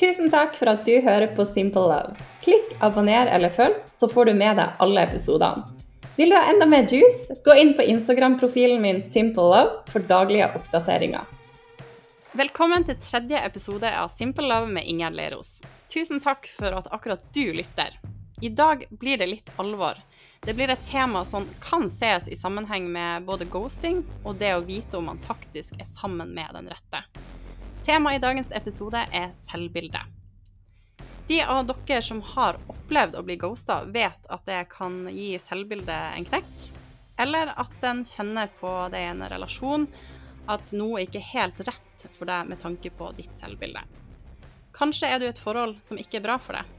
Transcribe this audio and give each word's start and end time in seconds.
Tusen 0.00 0.30
takk 0.32 0.54
for 0.56 0.70
at 0.70 0.86
du 0.88 0.94
hører 1.04 1.28
på 1.36 1.44
Simple 1.44 1.82
Love. 1.90 2.14
Klikk 2.40 2.70
abonner 2.80 3.28
eller 3.28 3.52
følg, 3.52 3.74
så 3.84 4.08
får 4.08 4.30
du 4.30 4.38
med 4.38 4.56
deg 4.56 4.78
alle 4.80 5.02
episodene. 5.04 5.66
Vil 6.16 6.32
du 6.32 6.36
ha 6.38 6.46
enda 6.48 6.64
mer 6.64 6.86
juice? 6.88 7.34
Gå 7.44 7.52
inn 7.60 7.74
på 7.76 7.84
Instagram-profilen 7.84 8.80
min 8.80 9.02
Simple 9.04 9.44
Love 9.50 9.82
for 9.92 10.06
daglige 10.08 10.46
oppdateringer. 10.56 11.26
Velkommen 12.32 12.86
til 12.88 12.96
tredje 13.04 13.42
episode 13.44 13.90
av 13.92 14.14
Simple 14.16 14.48
Love 14.48 14.72
med 14.72 14.88
Ingjerd 14.88 15.18
Leros. 15.18 15.50
Tusen 15.92 16.24
takk 16.24 16.48
for 16.54 16.80
at 16.80 16.88
akkurat 16.96 17.26
du 17.36 17.50
lytter. 17.52 17.98
I 18.40 18.48
dag 18.48 18.86
blir 19.02 19.20
det 19.20 19.28
litt 19.34 19.52
alvor. 19.60 20.00
Det 20.40 20.54
blir 20.56 20.72
et 20.72 20.86
tema 20.88 21.26
som 21.28 21.44
kan 21.60 21.90
ses 21.92 22.24
i 22.32 22.40
sammenheng 22.40 22.88
med 22.88 23.28
både 23.28 23.44
ghosting 23.52 24.00
og 24.24 24.40
det 24.40 24.54
å 24.56 24.64
vite 24.64 24.96
om 24.96 25.12
man 25.12 25.20
faktisk 25.28 25.76
er 25.76 25.92
sammen 25.92 26.32
med 26.32 26.56
den 26.56 26.72
rette. 26.72 27.04
Temaet 27.82 28.16
i 28.16 28.20
dagens 28.20 28.52
episode 28.52 29.00
er 29.12 29.30
selvbilde. 29.48 30.00
De 31.28 31.38
av 31.42 31.62
dere 31.64 32.02
som 32.04 32.18
har 32.34 32.58
opplevd 32.68 33.14
å 33.16 33.22
bli 33.24 33.38
ghosta, 33.40 33.78
vet 33.88 34.26
at 34.28 34.42
det 34.44 34.58
kan 34.68 35.06
gi 35.08 35.38
selvbildet 35.40 36.18
en 36.18 36.26
knekk. 36.28 36.66
Eller 37.24 37.54
at 37.56 37.86
en 37.88 38.02
kjenner 38.04 38.50
på 38.60 38.72
det 38.92 39.00
i 39.00 39.08
en 39.08 39.24
relasjon 39.32 39.86
at 40.52 40.74
noe 40.76 41.06
ikke 41.06 41.22
er 41.22 41.30
helt 41.30 41.62
rett 41.70 42.04
for 42.18 42.28
deg 42.28 42.50
med 42.50 42.60
tanke 42.60 42.92
på 42.92 43.08
ditt 43.16 43.32
selvbilde. 43.38 43.80
Kanskje 44.76 45.08
er 45.08 45.20
du 45.20 45.28
i 45.28 45.30
et 45.30 45.40
forhold 45.40 45.78
som 45.86 46.00
ikke 46.00 46.20
er 46.20 46.26
bra 46.28 46.36
for 46.42 46.60
deg. 46.60 46.76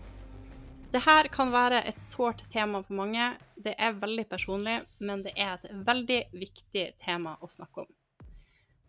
Dette 0.91 1.31
kan 1.33 1.53
være 1.53 1.81
et 1.87 2.03
sårt 2.03 2.43
tema 2.51 2.83
for 2.85 2.99
mange. 2.99 3.31
Det 3.55 3.73
er 3.73 3.97
veldig 3.97 4.27
personlig, 4.29 4.77
men 4.99 5.25
det 5.25 5.33
er 5.33 5.57
et 5.57 5.73
veldig 5.87 6.21
viktig 6.35 6.85
tema 7.01 7.39
å 7.41 7.49
snakke 7.49 7.87
om. 7.87 7.91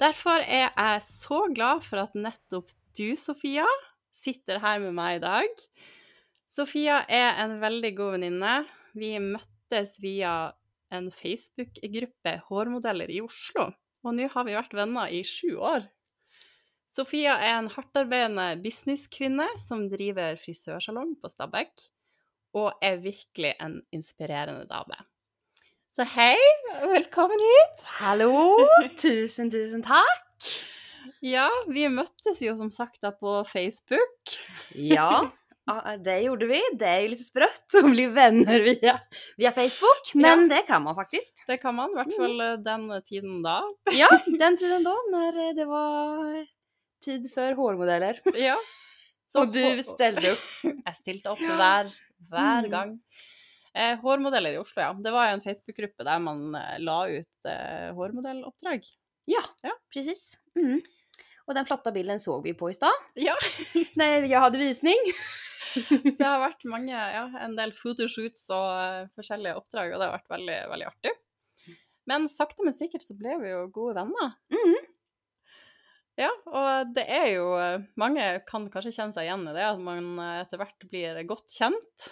Derfor 0.02 0.42
er 0.42 0.72
jeg 0.72 1.02
så 1.06 1.44
glad 1.54 1.84
for 1.86 2.02
at 2.02 2.16
nettopp 2.18 2.72
du, 2.98 3.12
Sofia, 3.14 3.68
sitter 4.10 4.58
her 4.58 4.80
med 4.82 4.96
meg 4.96 5.20
i 5.20 5.22
dag. 5.22 5.62
Sofia 6.50 7.04
er 7.06 7.38
en 7.44 7.60
veldig 7.62 7.92
god 8.00 8.16
venninne. 8.16 8.54
Vi 8.98 9.12
møttes 9.22 9.94
via 10.02 10.50
en 10.92 11.06
Facebook-gruppe 11.14 12.34
hårmodeller 12.48 13.14
i 13.14 13.20
Oslo, 13.22 13.68
og 14.02 14.18
nå 14.18 14.26
har 14.32 14.48
vi 14.48 14.58
vært 14.58 14.74
venner 14.74 15.14
i 15.14 15.22
sju 15.22 15.54
år. 15.62 15.86
Sofia 16.92 17.38
er 17.38 17.60
en 17.60 17.70
hardtarbeidende 17.70 18.48
businesskvinne 18.64 19.46
som 19.62 19.86
driver 19.92 20.34
frisørsalong 20.40 21.14
på 21.22 21.30
Stabekk, 21.30 21.86
og 22.58 22.74
er 22.82 22.98
virkelig 23.06 23.54
en 23.62 23.78
inspirerende 23.94 24.66
dame. 24.66 24.98
Så 25.92 26.06
hei, 26.08 26.38
velkommen 26.88 27.36
hit. 27.36 27.82
Hallo. 27.98 28.32
Tusen, 29.02 29.50
tusen 29.52 29.82
takk. 29.84 30.46
Ja, 31.20 31.50
vi 31.68 31.82
møttes 31.92 32.38
jo 32.40 32.54
som 32.56 32.70
sagt 32.72 33.02
da 33.04 33.10
på 33.12 33.34
Facebook. 33.44 34.32
Ja, 34.72 35.26
det 36.06 36.14
gjorde 36.22 36.48
vi. 36.48 36.62
Det 36.80 36.88
er 36.88 37.02
jo 37.02 37.10
litt 37.12 37.26
sprøtt 37.26 37.76
å 37.76 37.82
bli 37.90 38.06
venner 38.08 38.64
via, 38.64 38.94
via 39.36 39.52
Facebook, 39.52 40.14
men 40.16 40.46
ja. 40.46 40.54
det 40.54 40.62
kan 40.70 40.80
man 40.86 40.96
faktisk. 40.96 41.44
Det 41.44 41.58
kan 41.60 41.76
man, 41.76 41.92
i 41.92 42.00
hvert 42.00 42.16
fall 42.16 42.40
eh, 42.46 42.54
den 42.64 42.86
tiden 43.04 43.42
da. 43.44 43.58
Ja, 44.00 44.08
den 44.24 44.56
tiden 44.62 44.88
da, 44.88 44.94
når 45.12 45.42
det 45.58 45.66
var 45.68 46.38
tid 47.04 47.28
før 47.34 47.58
hårmodeller. 47.60 48.24
Ja. 48.32 48.56
Så, 49.28 49.44
og 49.44 49.52
du 49.52 49.84
stelte 49.84 50.32
opp. 50.32 50.48
Jeg 50.72 50.96
stilte 51.02 51.36
opp 51.36 51.44
hver, 51.52 51.92
hver 52.32 52.64
mm. 52.64 52.72
gang. 52.72 52.96
Eh, 53.74 53.98
hårmodeller 54.00 54.52
i 54.52 54.58
Oslo, 54.58 54.82
ja. 54.82 54.92
Det 54.92 55.10
var 55.10 55.28
jo 55.28 55.36
en 55.38 55.44
Facebook-gruppe 55.44 56.04
der 56.04 56.18
man 56.20 56.54
eh, 56.58 56.80
la 56.84 56.98
ut 57.08 57.48
eh, 57.48 57.88
hårmodelloppdrag. 57.96 58.84
Ja, 59.30 59.40
ja. 59.64 59.72
precis. 59.92 60.34
Mm. 60.58 60.82
Og 61.46 61.56
den 61.56 61.66
flotte 61.66 61.92
bilden 61.94 62.20
så 62.20 62.36
vi 62.44 62.52
på 62.58 62.68
i 62.70 62.76
stad. 62.76 63.08
Ja. 63.16 63.36
Når 63.98 64.28
jeg 64.28 64.44
hadde 64.44 64.60
visning. 64.60 65.08
det 66.18 66.20
har 66.20 66.42
vært 66.42 66.68
mange, 66.68 66.92
ja, 66.92 67.24
en 67.40 67.56
del 67.56 67.72
photoshoots 67.72 68.44
og 68.52 68.66
uh, 68.76 69.10
forskjellige 69.16 69.56
oppdrag, 69.56 69.94
og 69.94 70.02
det 70.02 70.08
har 70.08 70.16
vært 70.18 70.34
veldig, 70.34 70.58
veldig 70.74 70.88
artig. 70.90 71.14
Men 72.10 72.26
sakte, 72.28 72.66
men 72.66 72.76
sikkert 72.76 73.06
så 73.06 73.16
ble 73.16 73.38
vi 73.40 73.54
jo 73.54 73.62
gode 73.72 73.96
venner. 74.02 74.34
Mm. 74.52 74.90
Ja, 76.20 76.28
og 76.44 76.90
det 76.92 77.06
er 77.08 77.28
jo 77.30 77.46
Mange 77.96 78.26
kan 78.44 78.66
kanskje 78.68 78.90
kjenne 78.92 79.16
seg 79.16 79.24
igjen 79.24 79.46
i 79.48 79.54
det, 79.56 79.64
at 79.64 79.80
man 79.80 80.18
etter 80.42 80.60
hvert 80.60 80.84
blir 80.90 81.22
godt 81.24 81.54
kjent 81.54 82.10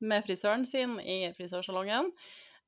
med 0.00 0.26
frisøren 0.26 0.66
sin 0.68 0.98
i 1.00 1.24
frisørsalongen. 1.36 2.12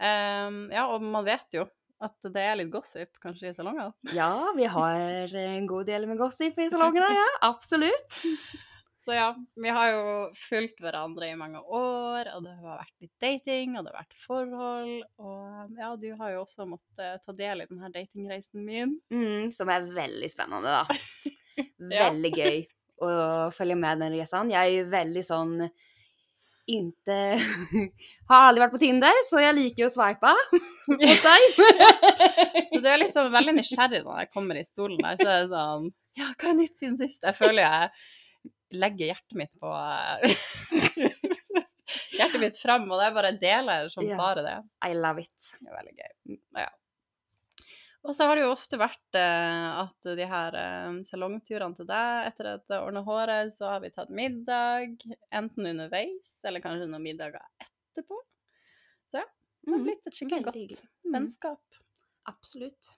Um, 0.00 0.62
ja, 0.72 0.86
og 0.88 1.04
man 1.04 1.26
vet 1.26 1.58
jo 1.58 1.66
at 2.00 2.32
det 2.32 2.40
er 2.40 2.56
litt 2.56 2.72
gossip 2.72 3.18
kanskje 3.20 3.50
i 3.50 3.56
salongen? 3.56 3.92
Ja, 4.16 4.32
vi 4.56 4.64
har 4.72 5.34
en 5.42 5.68
god 5.68 5.88
del 5.90 6.08
med 6.08 6.20
gossip 6.20 6.58
i 6.60 6.70
salongene, 6.72 7.10
ja. 7.12 7.28
Absolutt. 7.50 8.20
Så 9.04 9.14
ja, 9.16 9.30
vi 9.56 9.70
har 9.72 9.90
jo 9.94 10.00
fulgt 10.36 10.82
hverandre 10.84 11.30
i 11.30 11.36
mange 11.38 11.60
år, 11.60 12.28
og 12.34 12.44
det 12.44 12.52
har 12.58 12.82
vært 12.82 12.96
litt 13.00 13.22
dating, 13.22 13.78
og 13.78 13.86
det 13.86 13.94
har 13.94 14.02
vært 14.02 14.18
forhold. 14.20 14.90
Og 15.24 15.78
ja, 15.80 15.94
du 15.96 16.10
har 16.18 16.34
jo 16.34 16.42
også 16.42 16.66
måttet 16.68 17.24
ta 17.24 17.34
del 17.36 17.64
i 17.64 17.68
denne 17.70 17.88
datingreisen 17.94 18.60
min. 18.66 18.98
Mm, 19.08 19.48
som 19.56 19.72
er 19.72 19.88
veldig 19.96 20.28
spennende, 20.32 20.82
da. 20.82 21.00
Veldig 21.80 22.30
ja. 22.36 22.44
gøy 22.44 22.60
å 23.04 23.10
følge 23.56 23.76
med 23.80 24.04
den 24.04 24.14
reisen. 24.14 24.52
Jeg 24.52 24.60
er 24.60 24.74
jo 24.74 24.90
veldig 24.92 25.22
sånn 25.24 25.54
ikke 26.70 27.18
Har 28.30 28.46
aldri 28.46 28.62
vært 28.62 28.74
på 28.74 28.82
Tinder, 28.82 29.20
så 29.26 29.42
jeg 29.42 29.56
liker 29.56 29.88
å 29.88 29.92
sveipe 29.92 30.32
mot 30.92 31.26
deg. 31.26 31.46
så 32.70 32.80
du 32.80 32.88
er 32.88 33.02
liksom 33.02 33.30
veldig 33.34 33.56
nysgjerrig 33.58 34.02
når 34.06 34.22
jeg 34.22 34.32
kommer 34.34 34.60
i 34.60 34.64
stolen 34.66 35.02
der, 35.02 35.18
så 35.20 35.28
er 35.28 35.44
det 35.44 35.50
sånn 35.54 35.90
Ja, 36.20 36.30
hva 36.32 36.50
er 36.52 36.58
nytt 36.60 36.76
siden 36.78 36.98
sist? 37.00 37.22
Jeg 37.26 37.38
føler 37.38 37.62
jeg 37.64 38.78
legger 38.80 39.10
hjertet 39.10 39.38
mitt 39.38 39.54
på 39.58 39.70
Hjertet 42.14 42.38
mitt 42.38 42.58
frem, 42.60 42.84
og 42.86 43.00
det 43.00 43.06
er 43.08 43.14
bare 43.16 43.32
deler 43.40 43.88
som 43.90 44.04
yeah. 44.06 44.18
bare 44.20 44.44
det. 44.44 44.58
I 44.86 44.94
love 44.94 45.22
it. 45.24 45.54
Det 45.58 45.70
er 45.70 45.74
veldig 45.74 45.94
gøy. 45.96 46.38
Ja. 46.60 46.68
Og 48.00 48.16
så 48.16 48.24
har 48.24 48.38
det 48.38 48.46
jo 48.46 48.52
ofte 48.54 48.78
vært 48.80 49.18
eh, 49.18 49.66
at 49.82 50.10
de 50.16 50.26
her 50.28 50.56
eh, 50.56 51.00
salongturene 51.04 51.76
til 51.76 51.88
deg 51.88 52.30
etter 52.30 52.54
at 52.54 52.72
jeg 52.72 52.80
ordna 52.80 53.02
håret, 53.04 53.52
så 53.56 53.74
har 53.74 53.82
vi 53.84 53.92
tatt 53.92 54.12
middag, 54.14 55.04
enten 55.36 55.68
underveis 55.74 56.32
eller 56.48 56.64
kanskje 56.64 56.88
noen 56.88 57.04
middager 57.04 57.44
etterpå. 57.60 58.22
Så 59.10 59.20
ja, 59.20 59.26
det 59.26 59.74
har 59.74 59.82
mm, 59.82 59.84
blitt 59.84 60.08
et 60.08 60.16
skikkelig 60.16 60.46
godt 60.48 60.80
mm. 60.80 61.12
vennskap. 61.12 61.80
Absolutt. 62.30 62.94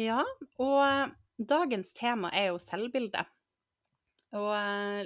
Ja, 0.00 0.22
og 0.56 0.78
uh, 0.80 1.12
dagens 1.36 1.92
tema 1.96 2.32
er 2.32 2.48
jo 2.52 2.62
selvbilde. 2.62 3.26
Og 4.34 4.50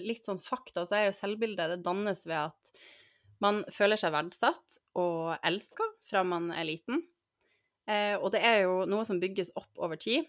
litt 0.06 0.24
sånn 0.24 0.40
fakta, 0.40 0.86
så 0.86 0.96
er 0.96 1.08
jo 1.08 1.18
selvbilde 1.18 1.66
det 1.74 1.82
dannes 1.84 2.22
ved 2.24 2.46
at 2.46 2.82
man 3.44 3.60
føler 3.74 4.00
seg 4.00 4.14
verdsatt 4.14 4.78
og 4.98 5.34
elska 5.46 5.84
fra 6.08 6.22
man 6.26 6.48
er 6.54 6.66
liten. 6.70 7.02
Eh, 7.88 8.16
og 8.20 8.32
det 8.34 8.42
er 8.44 8.62
jo 8.66 8.82
noe 8.88 9.06
som 9.08 9.20
bygges 9.20 9.54
opp 9.56 9.80
over 9.80 10.00
tid. 10.00 10.26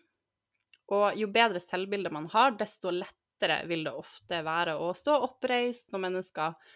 Og 0.96 1.18
jo 1.20 1.30
bedre 1.32 1.62
selvbilde 1.62 2.12
man 2.14 2.30
har, 2.32 2.56
desto 2.58 2.94
lettere 2.94 3.62
vil 3.70 3.86
det 3.88 3.96
ofte 3.96 4.42
være 4.46 4.78
å 4.80 4.92
stå 4.96 5.18
oppreist 5.28 5.90
når 5.94 6.06
mennesker 6.08 6.76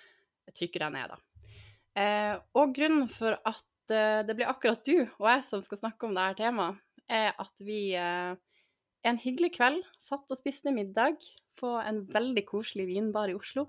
trykker 0.54 0.86
deg 0.86 0.96
ned, 0.98 1.14
da. 1.14 1.50
Eh, 1.94 2.34
og 2.58 2.74
grunnen 2.76 3.08
for 3.12 3.38
at 3.38 3.94
eh, 3.94 4.24
det 4.26 4.36
blir 4.36 4.50
akkurat 4.50 4.82
du 4.84 5.06
og 5.06 5.28
jeg 5.30 5.44
som 5.48 5.62
skal 5.64 5.80
snakke 5.84 6.08
om 6.08 6.16
dette 6.18 6.42
temaet, 6.42 6.82
er 7.12 7.34
at 7.38 7.60
vi 7.62 7.92
en 7.94 9.18
hyggelig 9.20 9.50
kveld 9.58 9.82
satt 10.02 10.32
og 10.32 10.40
spiste 10.40 10.72
middag 10.74 11.20
på 11.60 11.74
en 11.82 12.00
veldig 12.10 12.46
koselig 12.48 12.86
vinbar 12.88 13.30
i 13.30 13.36
Oslo. 13.36 13.66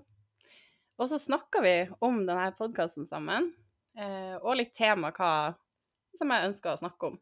Og 0.95 1.09
så 1.11 1.19
snakka 1.19 1.61
vi 1.61 1.73
om 1.99 2.21
denne 2.23 2.47
podkasten 2.55 3.05
sammen, 3.09 3.51
og 4.39 4.55
litt 4.55 4.71
tema 4.79 5.11
hva 5.13 5.51
som 6.19 6.31
jeg 6.33 6.49
ønska 6.49 6.73
å 6.73 6.81
snakke 6.81 7.11
om. 7.11 7.19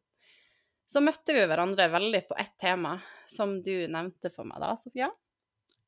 Så 0.89 1.01
møtte 1.01 1.33
vi 1.33 1.45
hverandre 1.47 1.87
veldig 1.89 2.21
på 2.29 2.37
ett 2.37 2.53
tema, 2.61 2.97
som 3.25 3.57
du 3.65 3.87
nevnte 3.89 4.29
for 4.33 4.45
meg 4.45 4.61
da, 4.61 4.73
Sofia. 4.77 5.09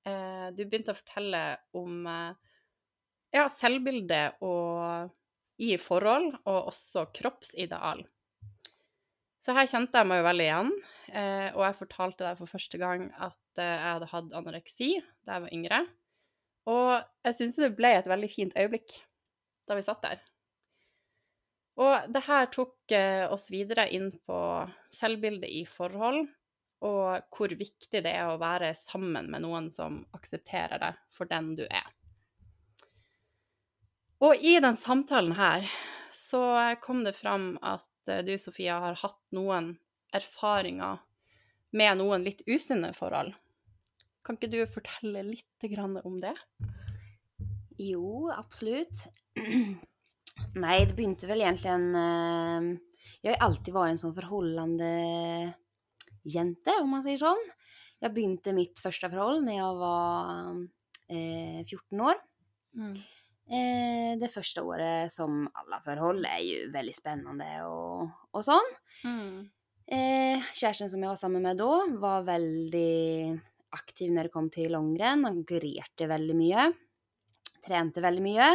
Eh, 0.06 0.48
du 0.56 0.64
begynte 0.66 0.94
å 0.94 0.98
fortelle 0.98 1.44
om 1.78 2.07
eh, 2.10 2.57
ja, 3.36 3.46
selvbilde 3.52 4.22
og 4.46 5.12
i 5.62 5.75
forhold, 5.80 6.34
og 6.44 6.72
også 6.72 7.07
kroppsideal. 7.16 8.04
Så 9.46 9.54
her 9.54 9.69
kjente 9.69 10.01
jeg 10.01 10.10
meg 10.10 10.19
jo 10.19 10.28
veldig 10.28 10.46
igjen, 10.48 10.72
eh, 11.13 11.50
og 11.54 11.62
jeg 11.68 11.80
fortalte 11.84 12.25
deg 12.25 12.40
for 12.40 12.50
første 12.50 12.81
gang 12.81 13.10
at 13.13 13.62
jeg 13.62 13.84
hadde 13.84 14.10
hatt 14.12 14.34
anoreksi 14.36 14.90
da 15.24 15.38
jeg 15.38 15.46
var 15.46 15.54
yngre. 15.56 15.81
Og 16.66 16.90
jeg 17.28 17.38
syns 17.38 17.60
det 17.62 17.75
ble 17.78 17.94
et 17.94 18.10
veldig 18.10 18.30
fint 18.31 18.58
øyeblikk 18.58 18.98
da 19.69 19.78
vi 19.78 19.86
satt 19.86 20.01
der. 20.01 20.24
Og 21.75 22.07
det 22.07 22.24
her 22.24 22.48
tok 22.54 22.94
eh, 22.95 23.25
oss 23.27 23.50
videre 23.51 23.88
inn 23.92 24.07
på 24.27 24.38
selvbildet 24.94 25.51
i 25.51 25.66
forhold, 25.68 26.24
og 26.86 27.36
hvor 27.36 27.51
viktig 27.51 28.01
det 28.06 28.12
er 28.12 28.30
å 28.30 28.39
være 28.39 28.72
sammen 28.77 29.27
med 29.31 29.44
noen 29.44 29.68
som 29.74 30.04
aksepterer 30.16 30.80
deg 30.80 31.00
for 31.12 31.27
den 31.27 31.54
du 31.60 31.66
er. 31.66 31.89
Og 34.24 34.39
i 34.39 34.56
den 34.63 34.77
samtalen 34.80 35.36
her 35.36 35.68
så 36.16 36.42
kom 36.81 37.04
det 37.04 37.18
fram 37.18 37.56
at 37.60 37.89
eh, 38.07 38.24
du, 38.24 38.38
Sofia, 38.39 38.80
har 38.88 39.01
hatt 39.01 39.19
noen 39.36 39.74
erfaringer 40.16 41.01
med 41.75 42.00
noen 42.00 42.24
litt 42.24 42.45
usunne 42.48 42.94
forhold. 42.95 43.33
Kan 44.25 44.39
ikke 44.39 44.54
du 44.54 44.62
fortelle 44.72 45.25
litt 45.27 45.68
om 46.07 46.22
det? 46.24 46.33
Jo, 47.77 48.31
absolutt. 48.31 49.10
Nei, 50.60 50.80
det 50.88 50.96
begynte 50.96 51.28
vel 51.30 51.44
egentlig 51.44 51.72
eh, 51.72 52.70
Jeg 53.24 53.34
har 53.36 53.46
alltid 53.48 53.76
vært 53.76 53.96
en 53.96 54.02
sånn 54.02 54.16
forholdende 54.16 54.92
jente, 56.26 56.78
om 56.82 56.96
man 56.96 57.04
sier 57.06 57.20
sånn. 57.22 57.44
Jeg 58.04 58.14
begynte 58.16 58.54
mitt 58.56 58.80
første 58.82 59.10
forhold 59.12 59.44
når 59.46 59.60
jeg 59.60 59.76
var 59.82 60.56
eh, 61.10 61.60
14 61.64 62.06
år. 62.06 62.24
Mm. 62.80 62.96
Eh, 63.46 64.12
det 64.18 64.32
første 64.34 64.64
året, 64.66 65.14
som 65.14 65.44
alle 65.62 65.80
forhold, 65.86 66.26
er 66.26 66.42
jo 66.44 66.72
veldig 66.74 66.96
spennende 66.96 67.50
og, 67.70 68.08
og 68.34 68.46
sånn. 68.46 68.72
Mm. 69.06 69.46
Eh, 69.86 70.48
kjæresten 70.58 70.90
som 70.90 71.04
jeg 71.04 71.12
var 71.12 71.20
sammen 71.20 71.46
med 71.46 71.60
da, 71.62 71.70
var 72.02 72.26
veldig 72.26 73.36
aktiv 73.76 74.14
når 74.14 74.28
det 74.28 74.34
kom 74.34 74.50
til 74.54 74.74
langrenn. 74.74 75.28
Han 75.28 75.44
konkurrerte 75.44 76.10
veldig 76.10 76.38
mye. 76.40 76.70
Trente 77.66 78.02
veldig 78.04 78.24
mye. 78.26 78.50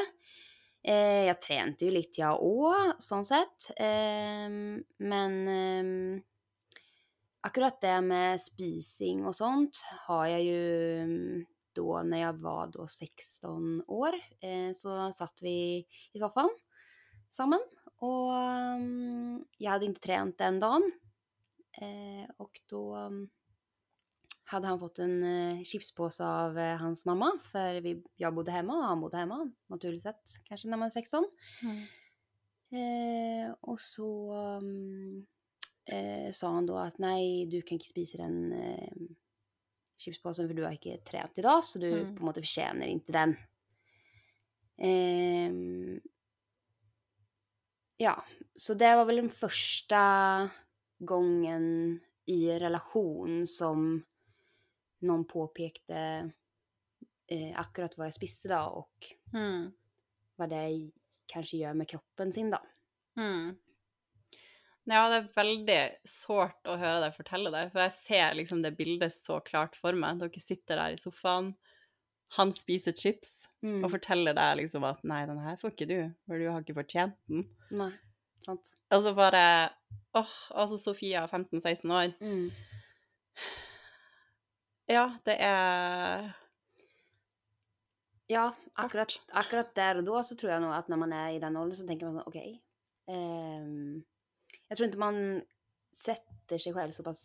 Eh, 0.80 1.26
jeg 1.28 1.36
trente 1.44 1.84
jo 1.84 1.92
litt, 1.92 2.16
jeg 2.16 2.32
òg, 2.40 2.94
sånn 3.04 3.26
sett. 3.28 3.70
Eh, 3.76 4.48
men 5.04 5.36
eh, 5.52 6.20
akkurat 7.44 7.80
det 7.82 7.96
med 8.04 8.40
spising 8.40 9.26
og 9.28 9.36
sånt 9.36 9.82
har 10.06 10.26
jeg 10.32 10.46
jo 10.48 10.62
mm, 11.10 11.42
da 11.76 12.00
når 12.06 12.22
jeg 12.22 12.38
var 12.42 12.72
da 12.74 12.86
16 12.86 13.84
år, 13.86 14.16
eh, 14.42 14.70
så 14.76 15.10
satt 15.14 15.44
vi 15.44 15.54
i 15.84 16.22
sofaen 16.22 16.50
sammen. 17.36 17.62
Og 18.00 18.32
mm, 18.80 19.36
jeg 19.60 19.70
hadde 19.70 19.90
ikke 19.90 20.06
trent 20.08 20.38
den 20.40 20.60
dagen. 20.62 20.90
Eh, 21.80 22.26
och 22.36 22.60
mm, 24.50 24.64
han 24.66 24.80
fått 24.80 24.98
en 25.04 25.64
chipspåse 25.64 26.24
av 26.26 26.58
eh, 26.58 26.76
hans 26.80 27.04
mamma, 27.06 27.30
for 27.50 27.80
vi, 27.84 27.96
jeg 28.18 28.34
bodde 28.34 28.52
hjemme, 28.54 28.74
og 28.76 28.88
han 28.88 29.00
bodde 29.02 29.22
hjemme, 29.22 29.40
naturlig 29.70 30.02
sett, 30.02 30.38
kanskje 30.48 30.70
når 30.70 30.82
man 30.82 30.90
er 30.90 30.98
16. 31.00 31.26
Mm. 31.64 31.80
Eh, 32.70 33.46
og 33.66 33.80
så 33.82 34.08
um, 34.62 35.26
eh, 35.90 36.28
sa 36.30 36.52
han 36.54 36.68
da 36.68 36.84
at 36.86 37.00
nei, 37.02 37.46
du 37.50 37.58
kan 37.66 37.80
ikke 37.80 37.90
spise 37.90 38.20
den 38.20 38.52
eh, 38.54 39.00
chipspåsen 39.98 40.46
for 40.46 40.54
du 40.54 40.62
har 40.62 40.76
ikke 40.76 41.00
trent 41.06 41.40
i 41.40 41.46
dag, 41.46 41.64
så 41.66 41.82
du 41.82 41.90
Mm. 41.90 42.14
på 42.14 42.22
en 42.22 42.28
måte 42.28 42.44
fortjener 42.44 42.86
ikke 42.88 43.16
den. 43.16 43.34
Ja, 48.00 48.14
så 48.56 48.74
det 48.80 48.94
var 48.96 49.04
vel 49.04 49.20
den 49.20 49.28
første 49.28 49.98
gangen 51.04 52.00
i 52.24 52.38
relasjon 52.62 53.42
som 53.50 53.90
noen 55.06 55.24
påpekte 55.28 56.00
eh, 57.30 57.52
akkurat 57.60 57.94
hva 57.96 58.08
jeg 58.08 58.16
spiste 58.18 58.48
da, 58.50 58.64
og 58.68 58.88
Mm. 59.34 59.68
hva 60.38 60.48
det 60.50 60.64
kanskje 61.30 61.60
gjør 61.62 61.76
med 61.78 61.88
kroppen 61.88 62.32
sin 62.34 62.50
da. 62.50 62.58
Mm. 63.16 63.56
Ja, 64.90 65.04
det 65.12 65.18
er 65.20 65.28
veldig 65.36 65.80
sårt 66.08 66.66
å 66.66 66.74
høre 66.80 67.04
deg 67.04 67.14
fortelle 67.14 67.52
det, 67.54 67.66
for 67.70 67.84
jeg 67.84 67.92
ser 68.00 68.34
liksom 68.34 68.62
det 68.64 68.72
bildet 68.76 69.12
så 69.14 69.38
klart 69.44 69.76
for 69.78 69.92
meg. 69.94 70.18
Dere 70.18 70.40
sitter 70.42 70.80
der 70.80 70.96
i 70.96 70.98
sofaen, 70.98 71.52
han 72.38 72.52
spiser 72.56 72.92
chips 72.96 73.36
Mm. 73.62 73.84
og 73.84 73.90
forteller 73.92 74.32
deg 74.34 74.56
liksom 74.62 74.82
at 74.88 75.02
nei, 75.04 75.26
den 75.26 75.38
her 75.38 75.56
får 75.60 75.70
ikke 75.74 75.86
du, 75.90 76.14
for 76.26 76.38
du 76.40 76.46
har 76.50 76.62
ikke 76.62 76.74
fortjent 76.78 77.14
den. 77.28 77.44
Nei, 77.70 77.90
sant. 78.42 78.70
Og 78.90 79.02
så 79.04 79.14
bare 79.14 79.70
åh, 80.16 80.32
altså 80.56 80.78
Sofia, 80.80 81.26
15-16 81.28 81.92
år. 81.92 82.14
Mm. 82.24 82.50
Ja, 84.90 85.06
det 85.24 85.36
er 85.38 86.30
Ja, 88.30 88.52
akkurat, 88.78 89.16
akkurat 89.34 89.72
der 89.74 89.98
og 89.98 90.06
da 90.06 90.22
så 90.22 90.36
tror 90.38 90.52
jeg 90.52 90.62
nå 90.62 90.70
at 90.74 90.90
når 90.90 91.00
man 91.02 91.12
er 91.14 91.32
i 91.34 91.40
den 91.42 91.56
alderen, 91.58 91.78
så 91.78 91.86
tenker 91.86 92.06
man 92.06 92.20
sånn 92.20 92.30
OK. 92.30 92.38
um, 93.10 94.04
jeg 94.70 94.76
tror 94.78 94.86
ikke 94.86 95.02
man 95.02 95.18
setter 95.94 96.62
seg 96.62 96.76
selv 96.76 96.94
såpass 96.94 97.22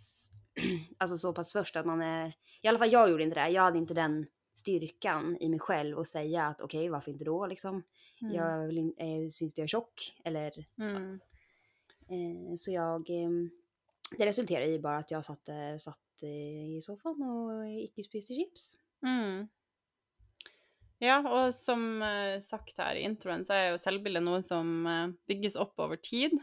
Alltså 0.97 1.17
så 1.17 1.33
pass 1.33 1.51
först 1.53 1.75
att 1.75 1.85
man 1.85 2.01
är... 2.01 2.33
I 2.61 2.67
alla 2.67 2.77
fall 2.79 2.91
jag 2.91 3.09
gjorde 3.09 3.23
inte 3.23 3.39
det. 3.39 3.49
Jag 3.49 3.61
hade 3.61 3.77
inte 3.77 3.93
den 3.93 4.25
styrkan 4.53 5.37
i 5.39 5.49
mig 5.49 5.59
själv 5.59 5.99
att 5.99 6.07
säga 6.07 6.45
att 6.47 6.61
okej, 6.61 6.89
varför 6.89 7.11
inte 7.11 7.25
då 7.25 7.45
liksom? 7.47 7.83
mm. 8.21 8.33
Jag 8.33 8.67
vill 8.67 8.77
in, 8.77 8.93
eh, 8.97 9.29
syns 9.29 9.53
du 9.53 9.61
jag 9.61 9.63
är 9.63 9.67
tjock? 9.67 10.15
Eller, 10.23 10.65
Mm. 10.77 11.19
eh, 12.09 12.55
så 12.55 12.71
jag... 12.71 13.09
Eh, 13.09 13.29
det 14.13 14.27
resulterer 14.27 14.69
i 14.69 14.81
bare 14.81 15.03
at 15.03 15.11
jeg 15.13 15.25
satt, 15.25 15.51
eh, 15.51 15.75
satt 15.81 16.25
eh, 16.25 16.77
i 16.77 16.81
sofaen 16.83 17.21
og 17.25 17.69
ikke 17.85 18.05
spiste 18.05 18.37
chips. 18.37 18.67
Mm. 19.05 19.47
Ja, 21.03 21.19
og 21.19 21.49
som 21.55 22.03
eh, 22.05 22.37
sagt 22.45 22.77
her 22.81 22.99
i 22.99 23.05
introen, 23.07 23.45
så 23.47 23.55
er 23.55 23.65
jo 23.71 23.81
selvbildet 23.81 24.23
noe 24.25 24.43
som 24.45 24.85
bygges 25.29 25.57
opp 25.59 25.79
over 25.81 25.99
tid. 25.99 26.37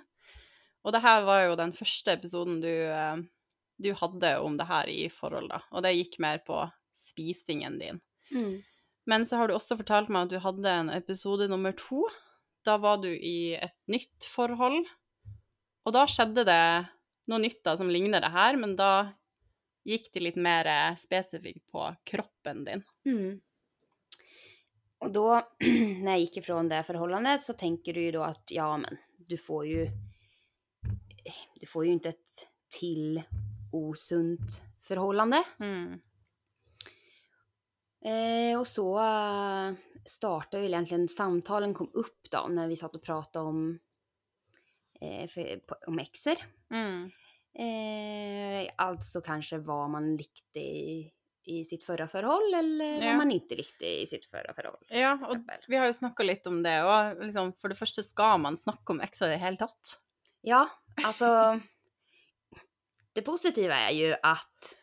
Og 0.82 0.94
det 0.94 1.02
her 1.04 1.22
var 1.26 1.46
jo 1.46 1.58
den 1.60 1.74
første 1.76 2.16
episoden 2.16 2.58
du, 2.62 2.72
du 3.78 3.92
hadde 3.94 4.32
om 4.42 4.56
det 4.58 4.66
her 4.66 4.90
i 4.90 5.06
forhold, 5.14 5.46
da. 5.52 5.60
Og 5.70 5.84
det 5.86 5.94
gikk 5.94 6.18
mer 6.24 6.42
på 6.42 6.58
spisingen 6.98 7.78
din. 7.78 8.00
Men 9.06 9.26
så 9.26 9.38
har 9.38 9.46
du 9.46 9.54
også 9.54 9.78
fortalt 9.78 10.10
meg 10.10 10.26
at 10.26 10.32
du 10.32 10.42
hadde 10.42 10.74
en 10.80 10.90
episode 10.90 11.46
nummer 11.50 11.74
to. 11.78 12.02
Da 12.66 12.74
var 12.82 12.98
du 13.02 13.12
i 13.14 13.54
et 13.54 13.78
nytt 13.90 14.26
forhold. 14.26 14.82
Og 15.86 15.94
da 15.94 16.02
skjedde 16.10 16.44
det 16.50 16.64
noe 17.30 17.42
nytt 17.42 17.62
da 17.64 17.76
som 17.78 17.90
ligner 17.92 18.22
det 18.24 18.32
her, 18.34 18.58
men 18.60 18.74
da 18.78 18.92
gikk 19.86 20.12
det 20.14 20.22
litt 20.22 20.38
mer 20.38 20.68
eh, 20.70 20.98
spesifikt 20.98 21.64
på 21.72 21.86
kroppen 22.08 22.64
din. 22.66 22.84
Mm. 23.06 23.40
Og 25.02 25.14
da, 25.14 25.40
når 26.02 26.10
jeg 26.12 26.26
gikk 26.26 26.40
ifrån 26.42 26.70
det 26.70 26.84
forholdet, 26.86 27.42
så 27.42 27.56
tenker 27.58 27.96
du 27.96 28.04
jo 28.06 28.16
da 28.20 28.30
at 28.30 28.54
ja 28.54 28.68
men, 28.78 29.00
du 29.18 29.36
får 29.40 29.66
jo 29.70 29.86
du 31.60 31.66
får 31.70 31.84
jo 31.86 31.92
ikke 31.94 32.10
et 32.10 32.46
til 32.72 33.20
osunt 33.78 34.58
forhold. 34.82 35.36
Mm. 35.62 36.00
Eh, 38.02 38.58
og 38.58 38.66
så 38.66 38.88
starta 40.08 40.58
vel 40.58 40.74
egentlig 40.74 41.10
samtalen 41.10 41.74
kom 41.74 41.90
opp, 41.94 42.26
da, 42.30 42.42
når 42.50 42.72
vi 42.72 42.78
satt 42.80 42.96
og 42.98 43.04
prata 43.04 43.44
om, 43.46 43.68
eh, 43.70 43.91
om 45.90 45.98
exer. 46.02 46.40
Mm. 46.72 47.10
Eh, 47.58 48.62
altså 48.80 49.20
kanskje 49.24 49.58
hva 49.66 49.84
man 49.92 50.12
likte 50.16 50.62
i, 50.62 51.02
i 51.52 51.62
sitt 51.68 51.82
forrige 51.84 52.08
forhold, 52.14 52.54
eller 52.54 53.02
Ja. 53.02 53.10
hva 53.12 53.18
man 53.24 53.32
ikke 53.34 53.58
likte 53.58 53.88
i 54.02 54.06
sitt 54.08 54.24
forrige 54.30 54.54
forhold. 54.56 54.80
Ja, 54.88 55.14
og 55.18 55.34
eksempel. 55.36 55.66
vi 55.68 55.76
har 55.80 55.90
jo 55.90 55.98
snakka 55.98 56.24
litt 56.26 56.46
om 56.48 56.62
det, 56.64 56.76
og 56.86 57.20
liksom, 57.26 57.52
for 57.60 57.68
det 57.72 57.78
første 57.80 58.04
skal 58.06 58.38
man 58.40 58.56
snakke 58.60 58.94
om 58.94 59.02
ekser 59.04 59.28
i 59.28 59.34
det 59.36 59.42
hele 59.42 59.60
tatt. 59.60 59.96
Ja, 60.46 60.64
altså 61.04 61.60
det 63.14 63.24
positive 63.26 63.72
er 63.74 63.90
jo 63.94 64.14
att 64.22 64.76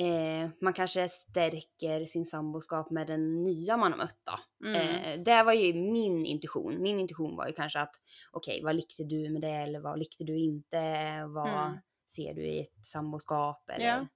eh, 0.00 0.50
man 0.60 0.72
kanske 0.72 1.08
stärker 1.08 2.04
sin 2.04 2.24
samboskap 2.24 2.90
med 2.90 3.06
den 3.06 3.44
nya 3.44 3.76
man 3.76 3.92
har 3.92 3.98
mött 3.98 4.20
då. 4.24 4.66
Mm. 4.66 4.76
Eh, 4.88 5.20
det 5.24 5.42
var 5.42 5.52
ju 5.52 5.74
min 5.74 6.26
intuition. 6.26 6.82
Min 6.82 7.00
intuition 7.00 7.36
var 7.36 7.46
ju 7.46 7.52
kanske 7.52 7.80
att 7.80 7.94
okej, 8.32 8.60
vad 8.64 8.76
likte 8.76 9.04
du 9.04 9.30
med 9.30 9.42
det 9.42 9.48
eller 9.50 9.80
vad 9.80 9.98
likte 9.98 10.24
du 10.24 10.38
inte? 10.38 10.78
Vad 11.26 11.66
Mm. 11.66 11.78
ser 12.08 12.34
du 12.34 12.46
i 12.46 12.60
ett 12.60 12.86
samboskap? 12.86 13.70
Eller, 13.70 13.86
Ja. 13.86 14.06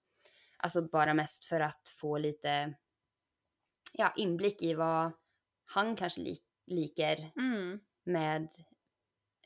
Alltså 0.57 0.83
bara 0.83 1.15
mest 1.15 1.45
för 1.45 1.61
att 1.61 1.89
få 2.01 2.19
lite 2.19 2.75
ja, 3.93 4.13
inblick 4.17 4.63
i 4.63 4.75
vad 4.75 5.13
han 5.75 5.97
kanske 5.97 6.21
lik, 6.21 6.43
liker 6.67 7.31
Mm. 7.37 7.81
med, 8.05 8.49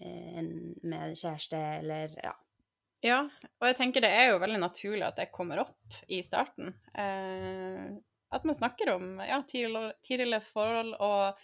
eh, 0.00 0.38
en, 0.38 0.74
med 0.82 1.18
kärste 1.18 1.56
eller 1.56 2.20
ja. 2.22 2.36
Ja, 3.04 3.22
og 3.60 3.68
jeg 3.68 3.76
tenker 3.78 4.02
det 4.02 4.10
er 4.10 4.32
jo 4.32 4.40
veldig 4.42 4.58
naturlig 4.58 5.04
at 5.06 5.18
det 5.20 5.30
kommer 5.34 5.62
opp 5.62 5.98
i 6.10 6.18
starten. 6.26 6.72
Eh, 6.98 7.94
at 8.34 8.44
man 8.44 8.56
snakker 8.56 8.90
om 8.96 9.20
ja, 9.22 9.38
tidligere 9.46 10.40
forhold 10.44 10.96
og 10.98 11.38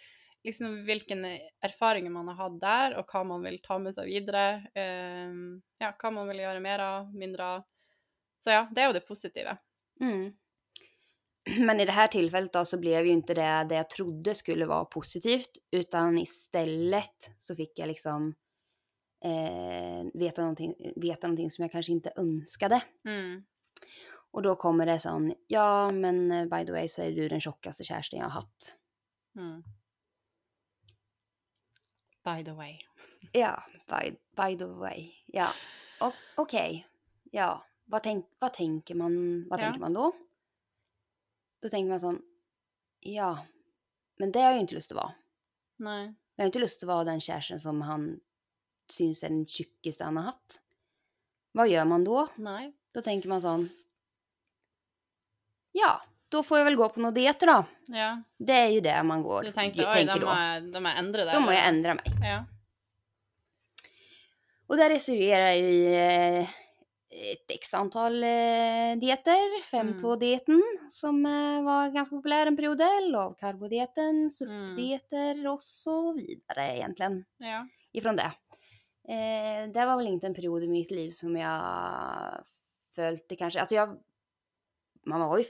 liksom 0.45 0.81
hvilke 0.85 1.17
erfaringer 1.65 2.13
man 2.13 2.29
har 2.33 2.41
hatt 2.43 2.57
der, 2.61 2.97
og 2.99 3.09
hva 3.09 3.23
man 3.29 3.47
vil 3.47 3.61
ta 3.65 3.79
med 3.81 3.97
seg 3.97 4.11
videre. 4.11 4.65
Eh, 4.77 5.37
ja, 5.81 5.93
hva 5.95 6.13
man 6.13 6.29
vil 6.33 6.43
gjøre 6.45 6.65
mer 6.65 6.85
av, 6.85 7.15
mindre 7.15 7.53
av. 7.57 7.69
Så 8.45 8.53
ja, 8.53 8.67
det 8.75 8.83
er 8.83 8.91
jo 8.91 8.99
det 8.99 9.07
positive. 9.09 9.57
Mm. 10.03 10.35
Men 11.59 11.81
i 11.81 11.85
det 11.85 11.93
här 11.93 12.09
tillfället 12.09 12.53
då 12.53 12.65
så 12.65 12.79
blev 12.79 13.07
ju 13.07 13.13
inte 13.13 13.35
det 13.35 13.67
det 13.69 13.75
jag 13.75 13.91
trodde 13.91 14.35
skulle 14.35 14.67
vara 14.67 14.85
positivt 14.85 15.51
utan 15.73 16.19
istället 16.19 17.31
så 17.41 17.57
fick 17.57 17.79
jag 17.79 17.87
liksom 17.87 18.35
eh, 19.25 20.05
veta, 20.15 20.43
någonting, 20.43 20.93
veta 20.97 21.27
någonting 21.27 21.51
som 21.51 21.63
jag 21.63 21.73
kanske 21.73 21.93
inte 21.93 22.13
önskade. 22.17 22.83
Mm. 23.05 23.45
Och 24.31 24.43
då 24.43 24.57
kommer 24.57 24.87
det 24.87 24.99
sån, 24.99 25.35
ja 25.47 25.91
men 25.91 26.31
eh, 26.33 26.47
by 26.59 26.67
the 26.67 26.73
way 26.73 26.89
så 26.89 27.03
är 27.03 27.11
du 27.13 27.29
den 27.29 27.41
tjockaste 27.41 27.85
kärsten 27.85 28.19
jag 28.19 28.27
har 28.27 28.33
haft. 28.33 28.77
Mm. 29.37 29.63
By 32.25 32.45
the 32.45 32.53
way. 32.53 32.79
Ja, 33.33 33.63
by, 33.89 34.11
by 34.37 34.59
the 34.59 34.67
way. 34.67 35.13
Ja, 35.27 35.49
okej. 36.01 36.19
Okay. 36.37 36.83
Ja, 37.31 37.65
vad, 37.85 38.03
tänk, 38.03 38.27
vad 38.39 38.53
tänker 38.53 38.95
man, 38.95 39.47
vad 39.49 39.61
Ja. 39.61 39.65
tänker 39.65 39.81
man 39.81 39.93
då? 39.93 40.13
då 41.61 41.69
tänker 41.69 41.91
man 41.91 42.01
sånn 42.01 42.23
Ja, 43.01 43.47
men 44.17 44.33
det 44.33 44.39
har 44.39 44.47
jag 44.47 44.55
ju 44.55 44.61
inte 44.61 44.75
lust 44.75 44.93
att 44.93 44.97
vara. 44.97 45.15
Nei. 45.77 46.15
Jag 46.37 46.43
har 46.43 46.47
inte 46.47 46.59
lust 46.59 46.83
att 46.83 46.87
vara 46.87 47.05
den 47.05 47.21
kärsten 47.21 47.61
som 47.61 47.83
han 47.83 48.21
syns 48.93 49.23
er 49.25 49.33
den 49.33 49.47
tjukkeste 49.49 50.05
han 50.05 50.19
har 50.21 50.33
hatt. 50.33 50.59
Hva 51.55 51.67
gjør 51.71 51.87
man 51.89 52.05
da? 52.07 52.25
Nei. 52.43 52.65
Da 52.95 53.03
tenker 53.03 53.31
man 53.31 53.43
sånn 53.43 53.69
Ja, 55.75 55.97
da 56.31 56.43
får 56.47 56.61
jeg 56.61 56.67
vel 56.69 56.77
gå 56.79 56.89
på 56.95 57.03
noen 57.03 57.15
dieter, 57.15 57.51
da. 57.51 57.61
Ja. 57.95 58.11
Det 58.39 58.59
er 58.59 58.69
jo 58.75 58.83
det 58.85 58.97
man 59.07 59.23
går 59.23 59.49
Du 59.49 59.55
tenkte 59.55 59.87
tenker 59.87 60.23
da 60.23 60.27
må, 60.27 60.35
jeg, 60.41 60.67
da 60.75 60.83
må 60.83 60.91
jeg 60.93 61.03
endre 61.05 61.25
det. 61.25 61.33
Da 61.35 61.41
må 61.43 61.55
jeg 61.55 61.65
endre 61.71 61.97
meg. 62.01 62.13
Ja. 62.23 62.37
Og 64.65 64.79
der 64.81 64.95
reserverar 64.95 65.53
jeg 65.53 65.65
ju 65.69 66.47
et 67.35 67.53
x 67.55 67.75
antall 67.79 68.17
eh, 68.27 68.95
dieter. 68.99 69.59
5-2-dieten 69.71 70.63
som 70.91 71.21
eh, 71.29 71.61
var 71.67 71.93
ganske 71.95 72.17
populær 72.17 72.51
en 72.51 72.57
periode. 72.59 72.89
Lavkarbodietten, 73.13 74.25
SUP-dieter 74.35 75.39
og 75.51 75.63
så 75.63 75.99
videre, 76.17 76.71
egentlig. 76.79 77.13
ja. 77.45 77.63
Ifrån 77.95 78.17
det. 78.19 78.27
Eh, 79.09 79.69
det 79.73 79.87
var 79.87 79.97
väl 79.97 80.07
inte 80.07 80.27
en 80.27 80.35
period 80.35 80.63
i 80.63 80.69
mitt 80.69 80.91
liv 80.91 81.11
som 81.11 81.37
jag 81.37 82.45
följde 82.95 83.37
kanske. 83.37 83.61
Alltså 83.61 83.75
jag, 83.75 83.99
man 85.07 85.21
var 85.21 85.39
ju 85.39 85.45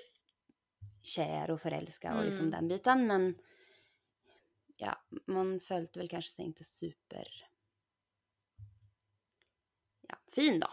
kjær 1.02 1.26
kär 1.26 1.50
och 1.50 1.60
förälskad 1.60 2.16
och 2.18 2.24
liksom 2.24 2.46
Mm. 2.46 2.50
den 2.50 2.68
biten. 2.68 3.06
Men 3.06 3.34
ja, 4.76 4.96
man 5.26 5.60
följde 5.60 6.00
väl 6.00 6.08
kanske 6.08 6.32
sig 6.32 6.44
inte 6.44 6.64
super 6.64 7.28
ja, 10.08 10.16
fin 10.32 10.60
då. 10.60 10.68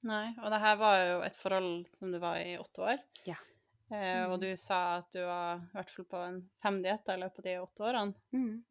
Nei. 0.00 0.34
Og 0.44 0.50
det 0.50 0.58
her 0.62 0.76
var 0.78 0.98
jo 1.04 1.22
et 1.26 1.36
forhold 1.36 1.88
som 1.98 2.12
du 2.12 2.18
var 2.22 2.36
i 2.38 2.58
åtte 2.58 2.80
år. 2.82 2.98
Ja. 3.26 3.34
Eh, 3.90 4.24
og 4.30 4.36
Mm. 4.38 4.40
du 4.40 4.56
sa 4.56 4.96
at 4.98 5.10
du 5.12 5.24
var 5.24 5.56
i 5.56 5.70
hvert 5.72 5.90
fall 5.90 6.04
på 6.04 6.16
en 6.16 6.50
fem 6.62 6.82
dietter 6.82 7.14
i 7.14 7.20
løpet 7.20 7.38
av 7.38 7.44
de 7.44 7.58
åtte 7.58 7.82
årene. 7.82 8.14
Mm. 8.32 8.64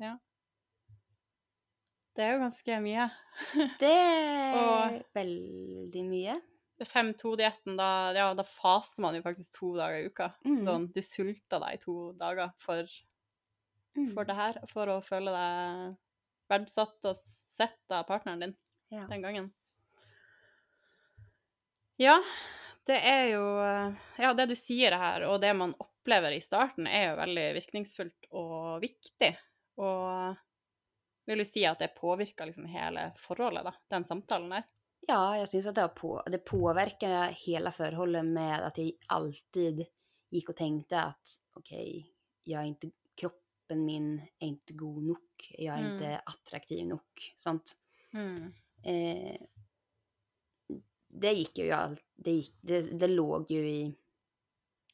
Det 2.18 2.26
er 2.26 2.32
jo 2.34 2.40
ganske 2.42 2.78
mye. 2.82 3.04
Det 3.82 3.92
er 3.94 4.56
Og- 4.58 5.02
veldig 5.16 6.04
mye. 6.10 6.38
5-2-dietten, 6.78 7.74
da, 7.78 7.88
ja, 8.14 8.28
da 8.38 8.44
faster 8.46 9.02
man 9.02 9.16
jo 9.18 9.24
faktisk 9.26 9.56
to 9.58 9.72
dager 9.78 9.98
i 10.04 10.10
uka. 10.12 10.28
Mm. 10.46 10.60
Sånn, 10.66 10.84
du 10.94 11.00
sulter 11.02 11.62
deg 11.64 11.78
i 11.78 11.80
to 11.82 11.96
dager 12.20 12.52
for, 12.62 12.86
Mm. 13.98 14.12
det 14.30 14.36
her, 14.38 14.60
for 14.70 14.86
å 14.94 15.00
føle 15.02 15.32
deg 15.34 15.96
verdsatt 16.54 17.06
og 17.10 17.18
sett 17.58 17.80
av 17.90 18.06
partneren 18.06 18.40
din 18.46 18.56
Ja. 18.94 19.08
den 19.10 19.22
gangen. 19.26 19.48
Ja, 21.98 22.20
det 22.86 23.00
er 23.04 23.24
jo 23.34 23.44
Ja, 24.22 24.34
det 24.38 24.48
du 24.52 24.56
sier 24.56 24.94
her, 24.98 25.24
og 25.28 25.42
det 25.42 25.56
man 25.58 25.74
opplever 25.82 26.32
i 26.36 26.40
starten, 26.40 26.86
er 26.88 27.10
jo 27.10 27.18
veldig 27.24 27.48
virkningsfullt 27.58 28.30
og 28.32 28.82
viktig. 28.86 29.34
Og 29.82 30.38
vil 31.28 31.42
du 31.44 31.46
si 31.46 31.66
at 31.68 31.80
det 31.84 31.92
påvirker 31.98 32.46
liksom 32.50 32.66
hele 32.72 33.10
forholdet, 33.20 33.64
da, 33.68 33.74
den 33.94 34.06
samtalen 34.08 34.50
der? 34.56 34.64
Ja, 35.08 35.20
jeg 35.38 35.48
syns 35.52 35.68
at 35.70 35.76
det, 35.78 35.88
på, 35.96 36.16
det 36.28 36.42
påverkar 36.48 37.32
hele 37.46 37.72
forholdet 37.72 38.26
med 38.26 38.64
at 38.66 38.80
jeg 38.82 38.96
alltid 39.14 39.84
gikk 40.34 40.50
og 40.52 40.58
tenkte 40.60 41.04
at 41.14 41.36
OK, 41.60 41.72
jag 42.44 42.62
är 42.62 42.66
inte, 42.68 42.90
kroppen 43.16 43.86
min 43.86 44.10
er 44.40 44.48
ikke 44.54 44.76
god 44.80 45.04
nok. 45.04 45.46
Jeg 45.58 45.68
er 45.68 45.84
Mm. 45.84 45.94
inte 45.94 46.22
attraktiv 46.26 46.86
nok, 46.88 47.24
sant? 47.38 47.76
Mm. 48.14 48.54
Eh, 48.84 49.38
det 51.08 51.34
gikk 51.34 51.58
jo 51.64 51.70
alt 51.76 52.04
det, 52.16 52.32
gikk, 52.42 52.54
det, 52.62 52.82
det 53.00 53.08
låg 53.08 53.52
jo 53.52 53.62
i, 53.64 53.96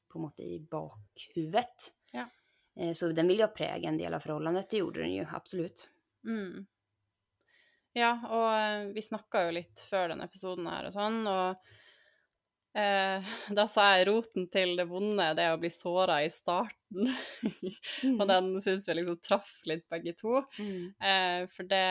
på 0.09 0.19
en 0.19 0.23
måte 0.27 0.43
i 0.45 0.59
bakhuvudet. 0.59 1.89
Ja. 2.13 2.27
Eh, 2.75 2.93
så 2.93 3.11
den 3.11 3.27
ville 3.27 3.43
jo 3.47 3.53
prege 3.55 3.87
en 3.89 3.97
del 3.97 4.13
av 4.13 4.19
forholdet, 4.23 4.69
det 4.69 4.77
gjorde 4.83 5.01
den 5.03 5.15
jo 5.15 5.25
absolut. 5.33 5.87
Mm. 6.25 6.65
Ja, 7.93 8.11
og 8.25 8.47
eh, 8.57 8.87
vi 8.95 9.03
snakka 9.05 9.45
jo 9.47 9.55
litt 9.59 9.83
før 9.89 10.13
denne 10.13 10.25
episoden 10.29 10.67
her 10.69 10.87
og 10.89 10.95
sånn, 10.95 11.19
og 11.29 11.59
eh, 12.79 13.33
da 13.57 13.65
sa 13.69 13.89
jeg 13.97 14.07
roten 14.09 14.47
til 14.53 14.75
det 14.79 14.87
vonde, 14.89 15.29
det 15.37 15.49
å 15.53 15.59
bli 15.61 15.69
såra 15.73 16.21
i 16.25 16.31
starten. 16.33 17.11
og 18.19 18.25
den 18.29 18.55
syns 18.65 18.87
vi 18.89 18.97
liksom 18.99 19.21
traff 19.25 19.53
litt 19.69 19.85
begge 19.93 20.15
to. 20.19 20.41
Mm. 20.57 20.89
Eh, 20.97 21.43
for 21.53 21.69
det 21.69 21.85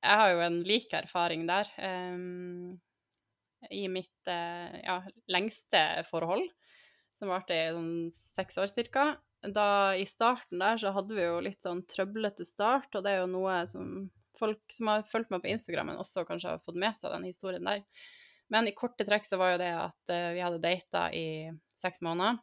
Jeg 0.00 0.16
har 0.16 0.30
jo 0.32 0.38
en 0.40 0.62
lik 0.64 0.92
erfaring 0.96 1.42
der. 1.48 1.68
eh, 1.76 2.16
I 3.70 3.88
mitt 3.92 4.28
eh, 4.28 4.78
ja, 4.84 5.00
lengste 5.28 5.82
forhold, 6.08 6.46
som 7.12 7.28
varte 7.32 7.56
i 7.56 7.72
sånn 7.74 7.92
seks 8.36 8.56
år 8.60 8.70
cirka. 8.72 9.04
Da 9.40 9.96
i 9.96 10.04
starten 10.04 10.60
der 10.60 10.80
så 10.80 10.92
hadde 10.92 11.16
vi 11.16 11.24
jo 11.24 11.38
litt 11.44 11.62
sånn 11.64 11.80
trøblete 11.88 12.44
start, 12.44 12.90
og 12.92 13.04
det 13.04 13.14
er 13.14 13.22
jo 13.22 13.30
noe 13.32 13.62
som 13.70 14.10
folk 14.40 14.60
som 14.72 14.90
har 14.92 15.06
fulgt 15.08 15.32
meg 15.32 15.42
på 15.44 15.52
Instagrammen 15.52 16.00
også 16.00 16.26
kanskje 16.28 16.54
har 16.54 16.62
fått 16.64 16.78
med 16.80 16.96
seg 17.00 17.12
den 17.14 17.28
historien 17.28 17.66
der. 17.66 17.82
Men 18.50 18.68
i 18.68 18.74
korte 18.76 19.06
trekk 19.06 19.28
så 19.28 19.38
var 19.40 19.54
jo 19.54 19.62
det 19.62 19.72
at 19.78 20.12
uh, 20.12 20.30
vi 20.34 20.42
hadde 20.42 20.62
data 20.62 21.06
i 21.14 21.26
seks 21.78 22.02
måneder. 22.04 22.40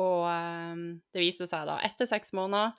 Og 0.00 0.22
eh, 0.30 0.82
det 1.12 1.20
viste 1.20 1.44
seg 1.50 1.66
da 1.68 1.74
etter 1.84 2.08
seks 2.08 2.30
måneder 2.32 2.72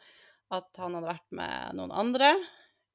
at 0.56 0.80
han 0.82 0.96
hadde 0.98 1.12
vært 1.12 1.36
med 1.38 1.76
noen 1.78 1.92
andre. 1.94 2.32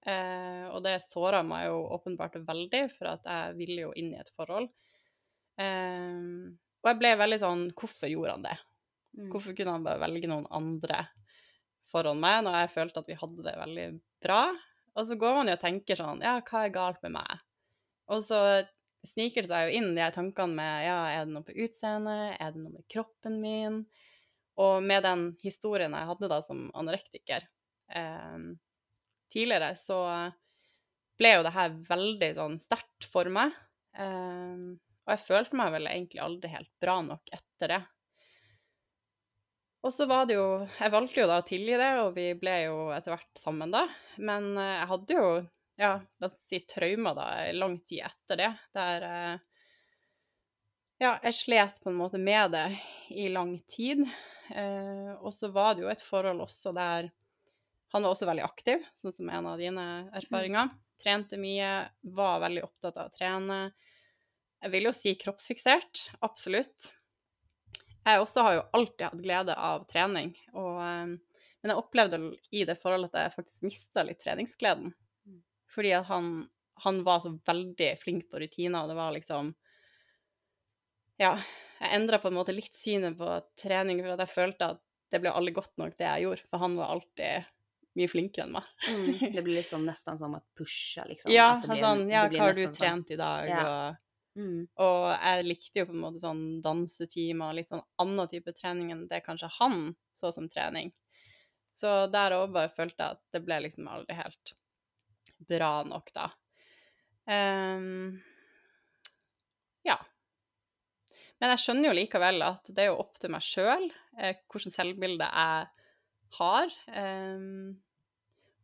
Uh, 0.06 0.66
og 0.72 0.80
det 0.86 0.96
såra 1.04 1.42
meg 1.46 1.66
jo 1.68 1.80
åpenbart 1.94 2.38
veldig, 2.46 2.82
for 2.94 3.12
at 3.12 3.26
jeg 3.26 3.54
ville 3.58 3.84
jo 3.88 3.92
inn 3.98 4.12
i 4.14 4.18
et 4.18 4.32
forhold. 4.38 4.66
Uh, 5.60 6.50
og 6.82 6.90
jeg 6.90 7.00
ble 7.00 7.12
veldig 7.18 7.38
sånn 7.40 7.62
Hvorfor 7.74 8.10
gjorde 8.10 8.34
han 8.34 8.44
det? 8.44 8.56
Mm. 9.16 9.28
Hvorfor 9.32 9.56
kunne 9.56 9.76
han 9.76 9.84
bare 9.86 10.02
velge 10.02 10.28
noen 10.30 10.46
andre 10.54 11.06
foran 11.90 12.20
meg 12.20 12.42
når 12.44 12.60
jeg 12.60 12.72
følte 12.74 13.02
at 13.02 13.10
vi 13.10 13.18
hadde 13.18 13.44
det 13.46 13.58
veldig 13.58 13.86
bra? 14.24 14.40
Og 14.96 15.08
så 15.08 15.18
går 15.20 15.38
man 15.38 15.50
jo 15.50 15.56
og 15.56 15.62
tenker 15.62 15.98
sånn 15.98 16.24
Ja, 16.24 16.38
hva 16.44 16.64
er 16.64 16.74
galt 16.74 17.02
med 17.04 17.16
meg? 17.18 17.44
Og 18.12 18.22
så 18.24 18.40
sniker 19.06 19.44
det 19.44 19.50
seg 19.50 19.68
jo 19.68 19.80
inn 19.80 19.94
de 19.96 20.02
her 20.04 20.14
tankene 20.14 20.56
med 20.58 20.86
Ja, 20.86 20.98
er 21.12 21.26
det 21.26 21.34
noe 21.34 21.46
på 21.46 21.56
utseendet? 21.66 22.36
Er 22.40 22.54
det 22.54 22.62
noe 22.62 22.76
med 22.78 22.86
kroppen 22.92 23.40
min? 23.42 23.82
Og 24.62 24.80
med 24.84 25.04
den 25.04 25.28
historien 25.44 25.94
jeg 25.96 26.10
hadde 26.10 26.32
da 26.32 26.40
som 26.44 26.66
anorektiker 26.76 27.44
eh, 27.92 28.46
tidligere, 29.32 29.74
så 29.76 30.00
ble 31.16 31.34
jo 31.34 31.44
det 31.44 31.52
her 31.56 31.76
veldig 31.88 32.30
sånn 32.38 32.56
sterkt 32.60 33.08
for 33.12 33.28
meg. 33.32 33.52
Eh, 33.96 34.64
og 35.06 35.12
jeg 35.12 35.24
følte 35.26 35.60
meg 35.60 35.74
vel 35.76 35.90
egentlig 35.90 36.24
aldri 36.24 36.50
helt 36.50 36.72
bra 36.82 36.96
nok 37.04 37.36
etter 37.36 37.74
det. 37.74 37.82
Og 39.86 39.92
så 39.94 40.06
var 40.10 40.26
det 40.26 40.34
jo 40.34 40.46
Jeg 40.80 40.90
valgte 40.90 41.20
jo 41.22 41.28
da 41.30 41.40
å 41.40 41.46
tilgi 41.46 41.76
det, 41.78 41.90
og 42.02 42.14
vi 42.16 42.30
ble 42.38 42.54
jo 42.64 42.78
etter 42.94 43.14
hvert 43.14 43.38
sammen 43.38 43.74
da. 43.74 43.84
Men 44.18 44.56
eh, 44.58 44.72
jeg 44.80 44.88
hadde 44.92 45.18
jo, 45.18 45.28
ja, 45.78 45.92
la 46.02 46.30
oss 46.30 46.38
si 46.50 46.62
traumer 46.66 47.14
da, 47.14 47.26
lang 47.54 47.78
tid 47.86 48.02
etter 48.08 48.40
det, 48.40 48.48
der 48.74 49.06
eh, 49.10 49.36
Ja, 51.04 51.12
jeg 51.22 51.36
slet 51.36 51.78
på 51.84 51.92
en 51.92 52.00
måte 52.00 52.18
med 52.18 52.56
det 52.56 52.66
i 53.14 53.28
lang 53.30 53.54
tid. 53.70 54.02
Eh, 54.50 55.12
og 55.20 55.30
så 55.36 55.52
var 55.54 55.76
det 55.76 55.84
jo 55.84 55.92
et 55.92 56.02
forhold 56.02 56.42
også 56.48 56.74
der 56.76 57.12
han 57.94 58.02
var 58.02 58.12
også 58.16 58.26
veldig 58.26 58.42
aktiv, 58.42 58.82
sånn 58.98 59.14
som 59.14 59.28
en 59.30 59.46
av 59.46 59.60
dine 59.62 59.84
erfaringer. 60.18 60.72
Trente 61.00 61.38
mye, 61.38 61.86
var 62.16 62.40
veldig 62.42 62.64
opptatt 62.66 62.98
av 62.98 63.08
å 63.08 63.14
trene. 63.14 63.58
Jeg 64.64 64.72
vil 64.74 64.88
jo 64.88 64.92
si 64.96 65.14
kroppsfiksert, 65.20 66.08
absolutt. 66.26 66.90
Jeg 68.06 68.22
også 68.22 68.42
har 68.46 68.54
jo 68.54 68.64
alltid 68.78 69.04
hatt 69.08 69.22
glede 69.24 69.54
av 69.58 69.86
trening, 69.90 70.32
og, 70.54 70.76
eh, 70.78 71.06
men 71.62 71.72
jeg 71.72 71.80
opplevde 71.80 72.20
i 72.54 72.64
det 72.68 72.76
forholdet 72.78 73.10
at 73.14 73.24
jeg 73.26 73.34
faktisk 73.40 73.62
mista 73.66 74.04
litt 74.06 74.20
treningsgleden. 74.22 74.92
Mm. 75.26 75.40
Fordi 75.74 75.92
at 75.98 76.06
han, 76.06 76.28
han 76.84 77.00
var 77.06 77.20
så 77.24 77.32
veldig 77.48 77.88
flink 77.98 78.28
på 78.30 78.38
rutiner, 78.44 78.84
og 78.84 78.92
det 78.92 78.98
var 79.00 79.14
liksom 79.16 79.54
Ja, 81.18 81.32
jeg 81.80 81.94
endra 81.96 82.18
på 82.20 82.28
en 82.28 82.36
måte 82.36 82.52
litt 82.54 82.74
synet 82.76 83.16
på 83.18 83.28
trening, 83.60 84.02
for 84.04 84.14
at 84.14 84.22
jeg 84.26 84.34
følte 84.34 84.70
at 84.74 84.82
det 85.14 85.20
ble 85.22 85.30
aldri 85.32 85.54
godt 85.56 85.72
nok, 85.80 85.94
det 85.96 86.04
jeg 86.06 86.26
gjorde, 86.26 86.44
for 86.50 86.60
han 86.62 86.74
var 86.76 86.90
alltid 86.96 87.46
mye 87.96 88.10
flinkere 88.12 88.44
enn 88.44 88.52
meg. 88.52 88.66
Mm. 88.90 89.32
Det 89.32 89.42
blir 89.46 89.56
liksom 89.62 89.86
nesten 89.88 90.18
som 90.20 90.34
å 90.36 90.42
pusha 90.58 91.06
liksom. 91.08 91.32
Ja, 91.32 91.54
det 91.62 91.70
blir- 91.70 91.80
sånn, 91.80 92.02
ja, 92.12 92.26
hva 92.28 92.42
har 92.42 92.52
du 92.52 92.60
trent 92.60 92.74
sånn. 92.74 92.82
trent 92.82 93.14
i 93.14 93.16
dag, 93.20 93.48
Ja. 93.48 93.62
og 93.64 94.02
Mm. 94.36 94.66
Og 94.84 95.04
jeg 95.14 95.46
likte 95.46 95.80
jo 95.80 95.88
på 95.88 95.96
en 95.96 96.02
måte 96.02 96.20
sånn 96.20 96.44
dansetimer 96.64 97.50
og 97.50 97.58
litt 97.58 97.70
sånn 97.70 97.84
annen 98.02 98.30
type 98.30 98.52
trening 98.56 98.92
enn 98.92 99.06
det 99.08 99.22
kanskje 99.24 99.48
han 99.58 99.94
så 100.16 100.32
som 100.34 100.48
trening. 100.52 100.92
Så 101.76 102.06
der 102.12 102.36
òg 102.36 102.52
bare 102.54 102.72
følte 102.72 103.02
jeg 103.02 103.16
at 103.16 103.22
det 103.36 103.42
ble 103.44 103.60
liksom 103.66 103.88
aldri 103.92 104.16
helt 104.16 104.52
bra 105.48 105.70
nok, 105.84 106.12
da. 106.16 106.30
Um, 107.26 108.16
ja. 109.84 109.96
Men 111.40 111.52
jeg 111.52 111.64
skjønner 111.64 111.90
jo 111.90 111.96
likevel 111.98 112.44
at 112.46 112.70
det 112.72 112.84
er 112.84 112.92
jo 112.92 113.00
opp 113.02 113.18
til 113.20 113.32
meg 113.34 113.44
sjøl 113.44 113.90
eh, 114.16 114.38
hvilket 114.48 114.78
selvbilde 114.78 115.28
jeg 115.28 115.66
har. 116.38 116.78
Um, 116.92 117.76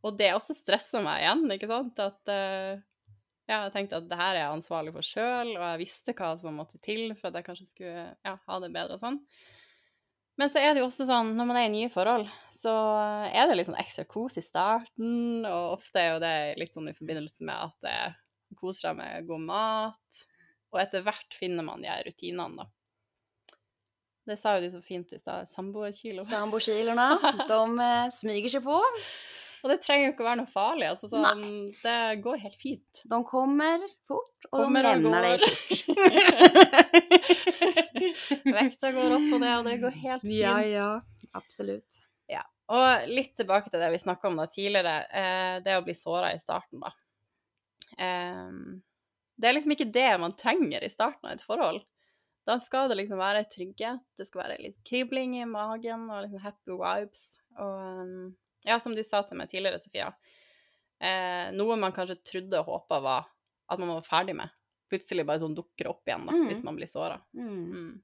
og 0.03 0.17
det 0.19 0.33
også 0.35 0.55
stresser 0.57 1.05
meg 1.05 1.21
igjen, 1.21 1.45
ikke 1.53 1.69
sant? 1.69 2.01
At 2.01 2.33
eh, 2.33 2.81
ja, 3.49 3.65
jeg 3.65 3.73
tenkte 3.73 3.99
at 3.99 4.05
det 4.07 4.19
her 4.19 4.37
er 4.37 4.41
jeg 4.45 4.55
ansvarlig 4.55 4.93
for 4.95 5.07
sjøl, 5.07 5.51
og 5.57 5.63
jeg 5.65 5.81
visste 5.81 6.15
hva 6.15 6.31
som 6.39 6.55
måtte 6.59 6.79
til 6.83 7.11
for 7.17 7.29
at 7.29 7.39
jeg 7.39 7.47
kanskje 7.49 7.67
skulle 7.67 8.05
ja, 8.23 8.37
ha 8.37 8.59
det 8.63 8.71
bedre 8.75 8.95
og 8.95 9.03
sånn. 9.03 9.19
Men 10.39 10.49
så 10.49 10.63
er 10.63 10.71
det 10.73 10.81
jo 10.81 10.87
også 10.87 11.05
sånn, 11.05 11.35
når 11.37 11.49
man 11.49 11.59
er 11.59 11.67
i 11.67 11.73
nye 11.75 11.89
forhold, 11.93 12.25
så 12.55 12.71
er 13.27 13.49
det 13.49 13.57
litt 13.59 13.67
sånn 13.67 13.81
ekstra 13.81 14.05
kos 14.09 14.39
i 14.39 14.45
starten, 14.45 15.43
og 15.45 15.75
ofte 15.75 16.01
er 16.01 16.15
jo 16.15 16.21
det 16.23 16.37
litt 16.61 16.73
sånn 16.73 16.89
i 16.89 16.95
forbindelse 16.97 17.45
med 17.45 17.67
at 17.67 17.75
det 17.85 17.97
koser 18.57 18.87
seg 18.87 18.97
med 18.97 19.27
god 19.29 19.45
mat, 19.45 20.23
og 20.73 20.81
etter 20.81 21.05
hvert 21.05 21.37
finner 21.37 21.67
man 21.67 21.83
de 21.85 21.99
rutinene, 22.07 22.63
da. 22.63 22.71
Det 24.23 24.37
sa 24.39 24.55
jo 24.55 24.63
du 24.63 24.71
så 24.71 24.79
fint 24.81 25.09
i 25.11 25.19
stad, 25.19 25.49
samboerkilo. 25.51 26.23
Samboerkiloene, 26.23 27.07
de 27.51 27.87
smyger 28.15 28.55
seg 28.55 28.63
på. 28.63 28.77
Og 29.63 29.71
det 29.71 29.77
trenger 29.79 30.09
jo 30.09 30.11
ikke 30.11 30.23
å 30.25 30.27
være 30.27 30.39
noe 30.41 30.51
farlig, 30.51 30.87
altså 30.91 31.07
sånn, 31.07 31.43
det 31.79 31.99
går 32.23 32.41
helt 32.41 32.57
fint. 32.59 33.03
De 33.07 33.19
kommer 33.23 33.85
fort, 34.09 34.47
og 34.49 34.57
Kommer 34.65 34.83
de 34.83 34.91
og 35.07 35.13
deg 35.23 35.45
fort. 35.45 35.83
Vekta 38.57 38.91
går 38.91 39.15
opp 39.15 39.29
på 39.31 39.39
det, 39.39 39.53
og 39.55 39.69
det 39.69 39.77
går 39.85 39.95
helt 40.01 40.25
fint. 40.25 40.35
ja, 40.35 40.57
ja, 40.67 40.89
absolutt. 41.39 42.01
Ja. 42.27 42.43
Og 42.75 43.07
litt 43.07 43.31
tilbake 43.39 43.71
til 43.71 43.79
det 43.79 43.93
vi 43.95 44.03
snakka 44.03 44.27
om 44.27 44.41
da 44.41 44.49
tidligere, 44.51 44.97
eh, 45.07 45.55
det 45.63 45.79
å 45.79 45.85
bli 45.87 45.95
såra 45.95 46.33
i 46.35 46.43
starten, 46.43 46.83
da. 46.83 46.91
Eh, 47.95 48.51
det 49.39 49.47
er 49.47 49.55
liksom 49.55 49.77
ikke 49.77 49.91
det 49.95 50.11
man 50.21 50.35
trenger 50.35 50.83
i 50.83 50.91
starten 50.91 51.31
av 51.31 51.37
et 51.37 51.47
forhold. 51.47 51.81
Da 52.43 52.59
skal 52.59 52.91
det 52.91 52.99
liksom 52.99 53.21
være 53.23 53.47
trygghet, 53.47 54.03
det 54.19 54.27
skal 54.27 54.43
være 54.43 54.59
litt 54.59 54.79
kribling 54.87 55.37
i 55.39 55.47
magen 55.47 56.09
og 56.11 56.25
liksom 56.25 56.43
happy 56.43 56.75
vibes. 56.75 57.27
Og 57.55 58.01
um, 58.03 58.33
ja, 58.63 58.79
som 58.79 58.95
du 58.95 59.03
sa 59.03 59.21
til 59.27 59.37
meg 59.39 59.49
tidligere, 59.51 59.81
Sofia, 59.83 60.09
eh, 60.99 61.51
noe 61.55 61.77
man 61.79 61.95
kanskje 61.95 62.19
trodde 62.23 62.59
og 62.61 62.69
håpa 62.71 63.01
var 63.03 63.27
at 63.69 63.79
man 63.79 63.95
var 63.95 64.07
ferdig 64.07 64.35
med, 64.37 64.49
plutselig 64.91 65.25
bare 65.27 65.41
sånn 65.41 65.55
dukker 65.57 65.89
opp 65.91 66.07
igjen 66.07 66.25
da, 66.27 66.33
Mm. 66.33 66.47
hvis 66.47 66.63
man 66.63 66.75
blir 66.75 66.87
såra. 66.87 67.19
Mm. 67.33 67.71
Mm. 67.73 68.01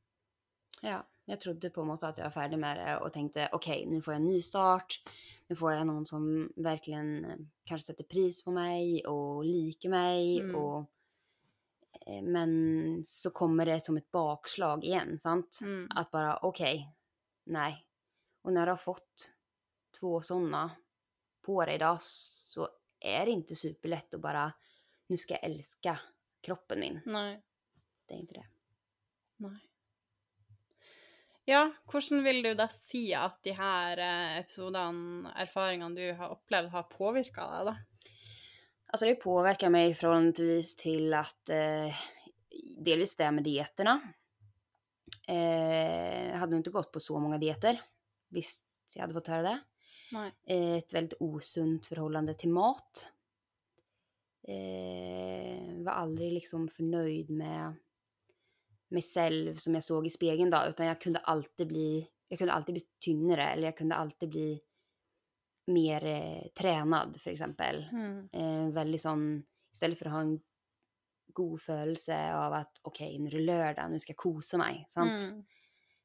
Ja, 0.82 1.02
jeg 1.28 1.40
trodde 1.40 1.70
på 1.70 1.82
en 1.82 1.88
måte 1.92 2.08
at 2.08 2.18
jeg 2.18 2.26
var 2.26 2.34
ferdig 2.34 2.60
med 2.60 2.78
det 2.78 2.94
og 3.04 3.12
tenkte 3.14 3.50
ok, 3.54 3.68
nå 3.86 4.00
får 4.02 4.14
jeg 4.14 4.22
en 4.22 4.30
ny 4.30 4.40
start. 4.42 4.96
Nå 5.50 5.58
får 5.60 5.74
jeg 5.76 5.86
noen 5.90 6.06
som 6.06 6.24
virkelig 6.58 7.02
kanskje 7.70 7.92
setter 7.92 8.08
pris 8.10 8.42
på 8.42 8.54
meg 8.56 9.04
og 9.10 9.44
liker 9.46 9.90
meg. 9.94 10.48
Mm. 10.48 10.56
Og, 10.56 10.88
eh, 12.08 12.22
men 12.22 13.04
så 13.06 13.32
kommer 13.36 13.66
det 13.66 13.84
som 13.86 13.98
et 13.98 14.10
bakslag 14.12 14.84
igjen, 14.84 15.20
sant? 15.20 15.62
Mm. 15.62 15.88
bare 16.12 16.40
OK, 16.44 16.62
nei. 17.48 17.84
Og 18.44 18.54
når 18.54 18.60
när 18.62 18.66
du 18.66 18.72
har 18.72 18.78
fått 18.78 19.32
två 20.00 20.22
sådana 20.22 20.72
på 21.42 21.66
dig 21.66 21.76
idag 21.76 21.98
så 22.02 22.70
är 23.00 23.26
det 23.26 23.32
inte 23.32 23.56
superlätt 23.56 24.14
att 24.14 24.22
bara 24.22 24.54
nu 25.08 25.18
ska 25.18 25.34
jag 25.34 25.44
älska 25.44 26.00
kroppen 26.42 26.80
min. 26.80 27.02
Nej. 27.06 27.42
Det 28.06 28.14
är 28.14 28.18
inte 28.18 28.34
det. 28.34 28.46
Nej. 29.38 29.70
Ja, 31.46 31.72
hvordan 31.86 32.24
vil 32.24 32.44
du 32.44 32.54
da 32.54 32.68
si 32.70 33.14
at 33.14 33.40
de 33.44 33.52
her 33.58 33.98
eh, 33.98 34.38
episodene, 34.38 35.32
erfaringene 35.36 35.96
du 35.96 36.14
har 36.14 36.30
opplevd, 36.30 36.70
har 36.70 36.84
påvirka 36.84 37.42
deg, 37.42 37.66
da? 37.66 37.78
Alltså 38.92 39.06
det 39.06 39.16
påverkar 39.16 39.70
mig 39.70 39.96
förhållandevis 39.96 40.76
till 40.76 41.14
att 41.14 41.50
eh, 41.50 41.96
delvis 42.86 43.16
det 43.16 43.32
med 43.32 43.44
dieterna. 43.44 44.02
Eh, 45.28 46.30
jag 46.30 46.38
hade 46.38 46.52
nog 46.52 46.60
inte 46.60 46.70
gått 46.70 46.92
på 46.92 47.00
så 47.00 47.20
många 47.20 47.38
dieter. 47.38 47.82
Visst, 48.30 48.66
jag 48.94 49.02
hade 49.02 49.14
fått 49.14 49.28
höra 49.28 49.42
det. 49.42 49.60
Eh, 50.46 50.78
ett 50.78 50.94
väldigt 50.94 51.22
osunt 51.22 51.88
förhållande 51.88 52.34
till 52.34 52.50
mat. 52.50 53.12
Eh, 54.48 55.84
var 55.84 55.92
aldrig 55.92 56.34
liksom 56.34 56.68
förnöjd 56.68 57.30
med 57.30 57.74
mig 58.88 59.02
själv 59.02 59.56
som 59.56 59.74
jag 59.74 59.84
såg 59.84 60.08
i 60.08 60.10
spegeln 60.10 60.50
då, 60.50 60.66
utan 60.70 60.86
jag 60.86 61.02
kunde 61.02 61.20
alltid 61.20 61.68
bli, 61.68 62.08
jag 62.28 62.40
kunde 62.40 62.54
alltid 62.54 62.74
bli 62.74 62.84
tynnare 63.06 63.50
eller 63.50 63.64
jag 63.64 63.78
kunde 63.78 63.96
alltid 63.96 64.30
bli 64.30 64.62
mer 65.68 66.06
eh, 66.06 66.48
tränad 66.48 67.22
för 67.22 67.32
exempel. 67.32 67.88
Mm. 67.92 68.30
Eh, 68.32 68.74
väldigt 68.74 69.02
sån, 69.02 69.44
istället 69.74 70.00
för 70.00 70.06
att 70.06 70.12
ha 70.12 70.22
en 70.22 70.40
god 71.34 71.62
følelse 71.62 72.34
av 72.34 72.54
at 72.54 72.80
OK, 72.84 73.00
nå 73.00 73.28
er 73.28 73.38
det 73.38 73.46
lørdag, 73.46 73.90
nå 73.92 74.00
skal 74.00 74.16
jeg 74.16 74.24
kose 74.24 74.58
meg. 74.58 74.86
sant? 74.90 75.22
Mm. 75.22 75.44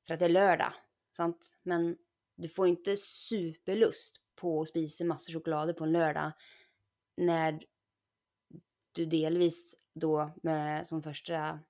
For 0.05 0.15
at 0.15 0.21
det 0.21 0.29
er 0.29 0.37
lørdag, 0.37 0.81
Sant? 1.17 1.47
Men 1.63 1.95
du 2.37 2.49
får 2.49 2.67
inte 2.69 2.97
superlust 2.97 4.17
på 4.37 4.63
att 4.63 4.69
spisa 4.69 5.05
masse 5.05 5.33
choklader 5.33 5.73
på 5.73 5.85
en 5.85 5.93
lördag 5.93 6.33
när 7.17 7.61
du 8.93 9.07
delvis 9.07 9.75
då 9.95 10.31
med 10.43 10.87
som 10.87 11.03
första 11.03 11.61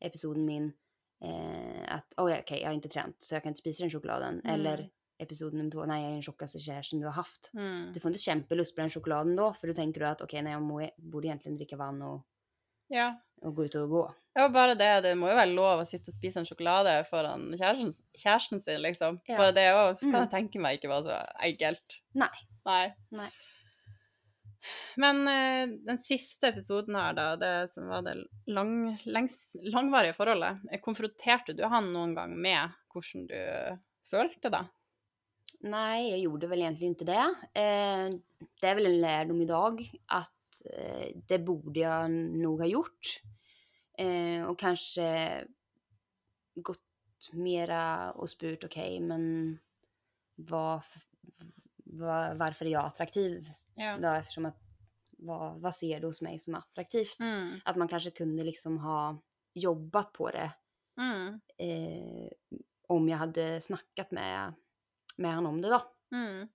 episoden 0.00 0.44
min 0.44 0.72
eh, 1.24 1.94
att 1.94 2.14
oh, 2.16 2.38
okej 2.40 2.60
jag 2.60 2.68
har 2.68 2.74
inte 2.74 2.88
tränat 2.88 3.22
så 3.22 3.34
jag 3.34 3.42
kan 3.42 3.50
inte 3.50 3.60
spisa 3.60 3.82
den 3.84 3.90
chokladen 3.90 4.40
Mm. 4.40 4.60
eller 4.60 4.90
episod 5.18 5.54
nummer 5.54 5.70
två, 5.70 5.84
nej 5.84 6.02
jag 6.02 6.08
är 6.08 6.12
den 6.12 6.22
tjockaste 6.22 6.58
kjæresten 6.58 7.00
du 7.00 7.06
har 7.06 7.12
haft. 7.12 7.50
Mm. 7.54 7.92
Du 7.92 8.00
får 8.00 8.08
inte 8.08 8.20
kjempelust 8.20 8.74
på 8.74 8.80
den 8.80 8.90
chokladen 8.90 9.36
då 9.36 9.54
för 9.54 9.66
då 9.68 9.74
tänker 9.74 10.00
du 10.00 10.06
att 10.06 10.20
okej 10.20 10.42
nej 10.42 10.52
jag 10.52 10.62
må, 10.62 10.90
borde 10.96 11.26
egentligen 11.26 11.56
dricka 11.56 11.76
vann 11.76 12.02
och, 12.02 12.26
Ja. 12.88 13.20
Och 13.44 13.54
gå 13.54 13.64
ut 13.64 13.74
og 13.76 13.88
gå. 13.90 14.02
ja, 14.34 14.48
bare 14.48 14.74
det. 14.74 14.90
Det 15.04 15.14
må 15.18 15.28
jo 15.28 15.36
være 15.36 15.54
lov 15.54 15.80
å 15.82 15.86
sitte 15.86 16.10
og 16.10 16.16
spise 16.16 16.40
en 16.40 16.46
sjokolade 16.48 16.94
foran 17.10 17.50
kjæresten, 17.54 17.92
kjæresten 18.18 18.60
sin, 18.64 18.80
liksom. 18.82 19.20
Ja. 19.28 19.36
Bare 19.38 19.52
det 19.54 19.66
òg 19.74 19.98
kan 20.00 20.10
Mm. 20.10 20.20
jeg 20.22 20.30
tenke 20.30 20.60
meg 20.60 20.78
ikke 20.80 20.88
var 20.90 21.02
så 21.02 21.18
enkelt. 21.44 21.98
Nei. 22.14 22.32
Nei. 22.66 22.92
Nei. 23.12 23.30
Men 24.96 25.18
eh, 25.28 25.66
den 25.84 25.98
siste 26.00 26.48
episoden 26.48 26.96
her, 26.96 27.12
da, 27.16 27.26
det 27.36 27.50
som 27.74 27.88
var 27.90 28.02
det 28.06 28.14
lang, 28.48 28.94
lengs, 29.04 29.34
langvarige 29.60 30.14
forholdet, 30.16 30.62
eh, 30.72 30.80
konfronterte 30.80 31.52
du 31.58 31.66
han 31.68 31.90
noen 31.92 32.14
gang 32.16 32.32
med 32.40 32.72
hvordan 32.94 33.26
du 33.28 33.36
følte 34.10 34.50
det? 34.54 34.62
Nei, 35.68 36.10
jeg 36.14 36.24
gjorde 36.24 36.48
vel 36.50 36.64
egentlig 36.64 36.94
ikke 36.94 37.08
det. 37.08 37.26
Eh, 37.60 38.08
det 38.60 38.70
er 38.70 38.78
vel 38.80 38.88
en 38.88 39.00
lærdom 39.04 39.42
i 39.44 39.48
dag 39.48 39.84
at 40.16 40.62
eh, 40.70 41.12
det 41.28 41.42
burde 41.44 41.80
jeg 41.84 42.10
nok 42.40 42.64
ha 42.64 42.68
gjort. 42.72 43.14
Eh, 43.98 44.44
och 44.44 44.58
kanske 44.58 45.44
gått 46.54 46.80
mera 47.32 48.12
och 48.12 48.30
spurt, 48.30 48.64
okej, 48.64 49.00
men 49.00 49.58
vad, 50.34 50.82
vad, 51.84 52.36
varför 52.38 52.66
är 52.66 52.70
jag 52.70 52.84
attraktiv 52.84 53.50
Ja. 53.74 53.98
då? 53.98 54.08
Eftersom 54.08 54.46
att 54.46 54.58
vad, 55.10 55.60
vad 55.60 55.74
ser 55.74 56.00
du 56.00 56.06
hos 56.06 56.22
mig 56.22 56.38
som 56.38 56.54
attraktivt? 56.54 57.20
Mm. 57.20 57.60
Att 57.64 57.76
man 57.76 57.88
kanske 57.88 58.10
kunde 58.10 58.44
liksom 58.44 58.78
ha 58.78 59.22
jobbat 59.54 60.12
på 60.12 60.30
det 60.30 60.50
Mm. 60.96 61.40
eh, 61.58 62.30
om 62.88 63.08
jag 63.08 63.18
hade 63.18 63.60
snackat 63.60 64.10
med, 64.10 64.54
med 65.16 65.34
han 65.34 65.46
om 65.46 65.62
det 65.62 65.68
da. 65.68 65.82
Mm. 66.12 66.48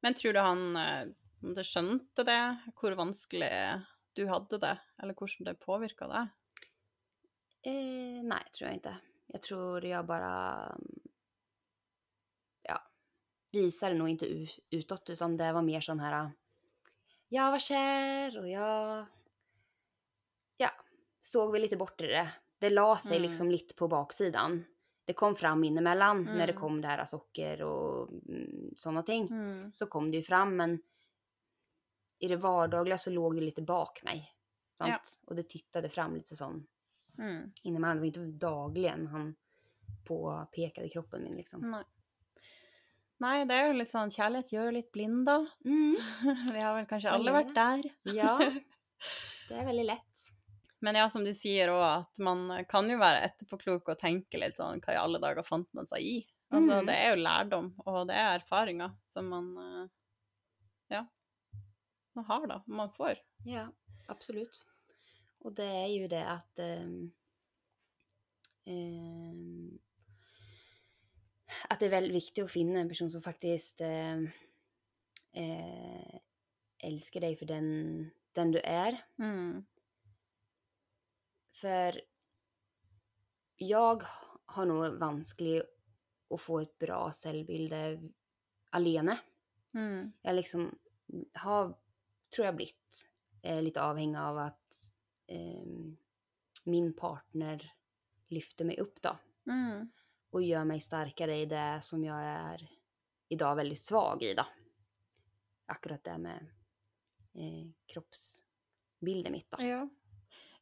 Men 0.00 0.14
tror 0.14 0.32
du 0.32 0.40
han 0.40 0.72
måtte 1.40 1.60
på 1.60 1.62
skjønte 1.64 2.24
det, 2.24 2.56
hvor 2.80 2.92
vanskelig 2.92 3.80
du 4.16 4.24
hadde 4.30 4.58
det, 4.62 4.74
eller 5.02 5.14
hvordan 5.18 5.46
det 5.48 5.58
påvirka 5.62 6.08
deg? 6.10 6.32
Eh, 7.66 8.22
nei, 8.24 8.42
tror 8.54 8.68
jeg 8.70 8.80
ikke. 8.80 8.94
Jeg 9.34 9.42
tror 9.42 9.84
jeg 9.84 10.06
bare 10.06 10.30
ja, 12.68 12.76
visade 13.54 13.94
det 13.94 13.98
nå 14.00 14.06
ikke 14.12 14.30
utåt 14.78 15.10
utan 15.12 15.36
det 15.38 15.50
var 15.56 15.66
mer 15.66 15.84
sånn 15.84 16.00
her 16.02 16.16
Ja, 17.34 17.48
var 17.50 17.58
skjer? 17.62 18.38
Og 18.38 18.48
ja 18.48 18.70
ja, 20.62 20.70
Så 21.20 21.50
vi 21.50 21.58
litt 21.60 21.74
bort 21.78 22.00
i 22.00 22.06
det. 22.12 22.26
Det 22.62 22.70
la 22.70 22.94
seg 22.96 23.18
Mm. 23.18 23.22
liksom 23.26 23.50
litt 23.50 23.74
på 23.76 23.88
baksidan. 23.90 24.64
Det 25.06 25.14
kom 25.14 25.34
fram 25.36 25.62
innimellom 25.64 26.22
mm. 26.24 26.36
når 26.38 26.46
det 26.46 26.54
Mm. 26.54 26.60
kom 26.60 26.80
det 26.80 26.88
her 26.88 27.04
sukker 27.04 27.62
og 27.66 28.10
mm, 28.28 28.76
sånne 28.78 29.02
ting. 29.04 29.26
Mm. 29.28 29.72
Så 29.74 29.86
kom 29.90 30.10
det 30.10 30.22
jo 30.22 30.28
fram 30.30 30.56
men 30.56 30.78
i 32.18 32.28
det 32.28 32.36
vardagliga 32.36 32.98
så 32.98 33.10
låg 33.10 33.34
det 33.36 33.40
lite 33.42 33.62
bak 33.62 34.02
mig. 34.04 34.30
Sant? 34.78 34.90
Ja. 34.90 35.00
Och 35.26 35.36
det 35.36 35.48
tittade 35.48 35.88
fram 35.88 36.14
lite 36.14 36.36
sån 36.36 36.66
Mm. 37.18 37.52
inemellan. 37.64 37.96
Det 37.96 38.00
var 38.00 38.06
inte 38.06 38.46
dagligen 38.46 39.06
han 39.06 39.34
påpekade 40.04 40.88
kroppen 40.88 41.22
min 41.22 41.36
liksom. 41.36 41.70
Nei. 41.70 41.84
Nei, 43.18 43.44
det 43.48 43.54
er 43.56 43.66
jo 43.70 43.76
litt 43.78 43.88
sånn 43.90 44.10
kjærlighet 44.12 44.50
gjør 44.52 44.72
litt 44.76 44.90
blind, 44.92 45.22
da. 45.26 45.38
Mm. 45.64 45.96
Vi 46.52 46.60
har 46.60 46.74
vel 46.76 46.86
kanskje 46.90 47.10
alle 47.14 47.32
vært 47.32 47.54
der. 47.56 47.86
Ja, 48.12 48.34
det 49.48 49.56
er 49.56 49.64
veldig 49.70 49.86
lett. 49.88 50.26
Men 50.84 50.94
ja, 51.00 51.06
som 51.10 51.24
du 51.24 51.32
sier 51.34 51.72
òg, 51.72 51.80
at 52.02 52.20
man 52.20 52.44
kan 52.68 52.90
jo 52.92 52.98
være 53.00 53.22
etterpåklok 53.30 53.88
og 53.94 53.98
tenke 53.98 54.36
litt 54.38 54.58
sånn 54.60 54.82
hva 54.84 54.92
i 54.92 55.00
alle 55.00 55.18
dager 55.22 55.42
fant 55.46 55.68
man 55.74 55.88
seg 55.88 56.04
i? 56.04 56.16
Altså, 56.52 56.76
Mm. 56.82 56.86
det 56.86 56.94
er 56.94 57.08
jo 57.16 57.22
lærdom, 57.24 57.72
og 57.86 58.02
det 58.06 58.14
er 58.20 58.36
erfaringer 58.38 58.92
som 59.10 59.28
man 59.32 59.48
eh, 59.58 59.88
Ja. 60.98 61.00
Man 62.16 62.24
har, 62.24 62.46
da. 62.48 62.62
Man 62.66 62.92
får. 62.96 63.20
Ja, 63.44 63.66
absolutt. 64.08 64.62
Og 65.44 65.54
det 65.56 65.66
er 65.68 65.90
jo 65.92 66.08
det 66.10 66.22
at 66.24 66.62
um, 66.64 67.12
um, 68.66 69.78
At 71.70 71.80
det 71.80 71.90
er 71.90 71.96
veldig 71.98 72.16
viktig 72.16 72.44
å 72.44 72.50
finne 72.50 72.80
en 72.82 72.90
person 72.90 73.10
som 73.12 73.22
faktisk 73.22 73.80
ehm, 73.86 74.26
eh, 75.38 76.18
elsker 76.84 77.22
deg 77.22 77.38
for 77.38 77.48
den, 77.50 77.68
den 78.36 78.52
du 78.54 78.58
er. 78.62 78.98
Mm. 79.22 79.62
For 81.56 82.00
jeg 83.62 84.10
har 84.56 84.68
noe 84.68 84.90
vanskelig 85.00 85.60
å 86.32 86.38
få 86.40 86.60
et 86.64 86.74
bra 86.82 87.06
selvbilde 87.14 87.80
alene. 88.76 89.16
Mm. 89.76 90.12
Jeg 90.24 90.36
liksom 90.36 90.68
har, 91.42 91.72
tror 92.32 92.48
jeg, 92.48 92.56
blitt 92.58 93.02
eh, 93.42 93.60
litt 93.62 93.78
avhengig 93.80 94.20
av 94.20 94.40
at 94.48 94.80
eh, 95.32 95.92
min 96.66 96.92
partner 96.98 97.62
lyfter 98.34 98.68
meg 98.68 98.80
opp, 98.82 98.98
da. 99.02 99.14
Mm. 99.46 99.86
Og 100.34 100.42
gjør 100.42 100.66
meg 100.68 100.82
sterkere 100.84 101.36
i 101.38 101.46
det 101.50 101.68
som 101.86 102.02
jeg 102.02 102.32
er 102.32 102.64
i 103.28 103.38
dag 103.38 103.56
veldig 103.58 103.78
svak 103.78 104.24
i, 104.26 104.32
da. 104.38 104.46
Akkurat 105.72 106.02
det 106.04 106.16
med 106.22 106.50
eh, 107.38 107.62
kroppsbildet 107.92 109.32
mitt, 109.34 109.48
da. 109.50 109.62
Ja. 109.62 109.84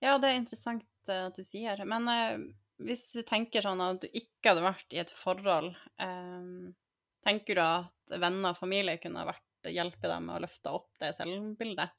ja, 0.01 0.19
det 0.19 0.31
er 0.31 0.39
interessant 0.41 1.09
eh, 1.09 1.27
at 1.29 1.41
du 1.41 1.45
sier. 1.45 1.85
Men 1.89 2.09
eh, 2.13 2.47
hvis 2.85 3.11
du 3.15 3.23
tenker 3.27 3.65
sånn 3.65 3.83
at 3.85 4.05
du 4.05 4.09
ikke 4.11 4.53
hadde 4.53 4.67
vært 4.67 4.97
i 4.97 5.03
et 5.03 5.13
forhold, 5.17 5.73
eh, 6.03 6.71
tenker 7.25 7.59
du 7.59 7.65
at 7.65 8.17
venner 8.21 8.53
og 8.53 8.61
familie 8.61 9.01
kunne 9.01 9.27
vært 9.29 9.45
hjelpe 9.73 10.09
deg 10.11 10.23
med 10.25 10.37
å 10.37 10.43
løfte 10.45 10.73
opp 10.75 10.91
det 11.01 11.15
selvbildet? 11.17 11.95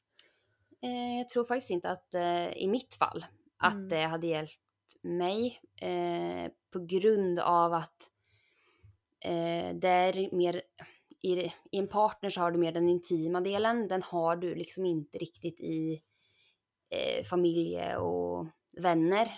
Eh, 0.83 1.21
jeg 1.21 1.29
tror 1.31 1.47
faktisk 1.47 1.77
ikke 1.79 1.95
at, 1.95 2.07
uh, 2.19 2.51
i 2.53 2.67
mitt 2.69 2.93
fall, 2.99 3.23
at 3.63 3.77
Mm. 3.79 3.87
det 3.89 4.03
hadde 4.11 4.27
gjeldt 4.27 4.97
meg. 5.03 5.59
Eh, 5.81 6.49
på 6.71 6.81
grunn 6.85 7.39
av 7.39 7.73
at 7.73 8.09
eh, 9.23 9.71
det 9.73 9.93
er 10.09 10.19
mer 10.35 10.61
i, 11.25 11.31
I 11.71 11.79
en 11.79 11.87
partner 11.87 12.29
så 12.29 12.41
har 12.41 12.51
du 12.51 12.59
mer 12.59 12.75
den 12.75 12.89
intima 12.91 13.41
delen. 13.41 13.87
Den 13.87 14.03
har 14.03 14.35
du 14.37 14.53
liksom 14.53 14.85
ikke 14.85 15.21
riktig 15.23 15.55
i 15.59 16.01
eh, 16.91 17.23
familie 17.25 17.95
og 17.97 18.51
venner. 18.77 19.31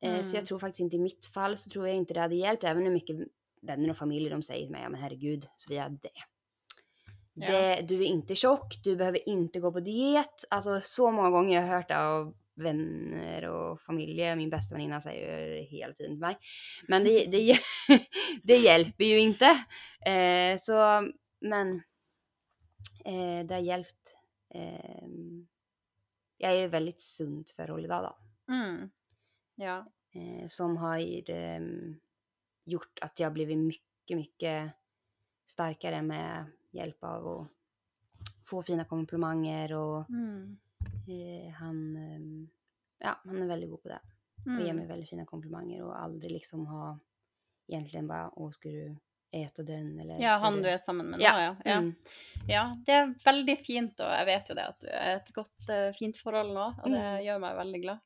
Mm. 0.00 0.22
Så 0.22 0.38
jeg 0.38 0.46
tror 0.46 0.60
faktisk 0.62 0.86
ikke 0.86 0.96
i 0.96 1.02
mitt 1.08 1.26
fall 1.34 1.56
så 1.58 1.68
tror 1.68 1.88
jeg 1.88 2.00
ikke 2.04 2.14
det 2.14 2.22
hadde 2.22 2.38
hjulpet, 2.38 2.64
även 2.70 2.86
om 2.86 2.94
mye 2.94 3.26
vänner 3.66 3.90
og 3.90 3.96
familie 3.98 4.30
de 4.30 4.38
sier 4.46 4.62
til 4.62 4.70
meg 4.70 4.84
ja 4.84 4.88
men 4.88 5.00
herregud, 5.02 5.48
Sofia, 5.58 5.88
det. 5.90 6.14
Det 7.46 7.84
Du 7.88 7.94
är 7.94 8.06
inte 8.06 8.34
tjock, 8.34 8.74
du 8.84 8.96
behöver 8.96 9.28
inte 9.28 9.60
gå 9.60 9.72
på 9.72 9.80
diet. 9.80 10.44
Alltså 10.50 10.80
så 10.84 11.10
många 11.10 11.30
gånger 11.30 11.54
jag 11.54 11.62
har 11.62 11.76
hört 11.76 11.88
det 11.88 11.98
av 11.98 12.34
vänner 12.54 13.48
och 13.48 13.80
familj. 13.80 14.36
Min 14.36 14.50
bästa 14.50 14.74
väninna 14.74 15.00
säger 15.00 15.62
hela 15.62 15.92
tiden 15.92 16.12
till 16.12 16.20
mig. 16.20 16.38
Men 16.88 17.04
det, 17.04 17.26
det, 17.26 17.58
det 18.42 18.56
hjälper 18.56 19.04
ju 19.04 19.18
inte. 19.18 19.64
Eh, 20.06 20.58
så, 20.58 21.08
men 21.40 21.74
eh, 23.04 23.46
det 23.46 23.54
har 23.54 23.60
hjälpt. 23.60 24.14
Eh, 24.54 25.08
jag 26.36 26.52
är 26.52 26.60
ju 26.60 26.66
väldigt 26.66 27.00
sunt 27.00 27.50
förhåll 27.50 27.84
idag 27.84 28.02
då. 28.02 28.18
Mm. 28.52 28.90
Ja. 29.54 29.92
eh, 30.14 30.46
som 30.46 30.76
har 30.76 31.30
eh, 31.30 31.60
gjort 32.64 32.98
att 33.00 33.20
jag 33.20 33.32
blivit 33.32 33.58
mycket, 33.58 34.16
mycket 34.16 34.72
starkare 35.46 36.02
med 36.02 36.46
hjälp 36.70 37.04
av 37.04 37.26
å 37.26 37.46
få 38.44 38.62
fina 38.62 38.84
komplimanger 38.84 39.72
och 39.72 40.08
Mm. 40.10 40.58
eh, 41.08 41.52
han, 41.52 41.96
eh, 41.96 42.48
ja, 43.06 43.20
han 43.24 43.42
är 43.42 43.46
väldigt 43.46 43.70
god 43.70 43.82
på 43.82 43.88
det 43.88 44.00
och 44.46 44.52
ger 44.52 44.60
Mm. 44.64 44.76
mig 44.76 44.86
väldigt 44.86 45.10
fina 45.10 45.26
komplimanger 45.26 45.82
och 45.82 46.00
aldrig 46.02 46.30
liksom 46.32 46.66
ha 46.66 46.98
egentligen 47.68 48.06
bara, 48.08 48.30
åh 48.38 48.50
ska 48.50 48.68
du 48.68 48.96
ete 49.30 49.62
den 49.62 49.98
eller 50.00 50.20
Ja, 50.20 50.38
han 50.38 50.62
du 50.62 50.68
er 50.68 50.78
sammen 50.78 51.06
med 51.10 51.18
nå, 51.18 51.24
Ja, 51.24 51.40
ja. 51.42 51.56
Ja. 51.64 51.78
mm. 51.80 51.94
ja. 52.48 52.76
Det 52.86 52.92
er 52.92 53.14
veldig 53.24 53.58
fint, 53.64 54.00
og 54.00 54.06
jeg 54.12 54.26
vet 54.26 54.48
jo 54.48 54.54
det 54.54 54.64
at 54.68 54.80
du 54.80 54.86
er 54.88 55.16
et 55.16 55.32
godt, 55.34 55.68
eh, 55.70 55.92
fint 55.92 56.16
forhold 56.16 56.54
nå, 56.54 56.66
og 56.82 56.90
det 56.90 57.00
Mm. 57.02 57.24
gjør 57.26 57.40
meg 57.40 57.56
veldig 57.56 57.82
glad. 57.82 57.98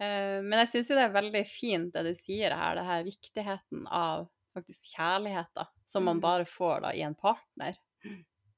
Eh, 0.00 0.40
men 0.42 0.52
jeg 0.58 0.68
syns 0.68 0.88
jo 0.90 0.94
det 0.96 1.04
er 1.04 1.12
veldig 1.22 1.44
fint 1.46 1.92
det 1.92 2.04
du 2.04 2.14
sier 2.14 2.54
her, 2.56 2.74
det 2.74 2.84
her 2.84 3.04
viktigheten 3.04 3.86
av 3.86 4.28
faktisk 4.56 4.96
kjærlighet, 4.96 5.48
da, 5.54 5.66
som 5.86 6.04
man 6.04 6.16
Mm. 6.16 6.20
bare 6.22 6.44
får 6.44 6.80
da 6.80 6.90
i 6.92 7.02
en 7.02 7.14
partner. 7.14 7.76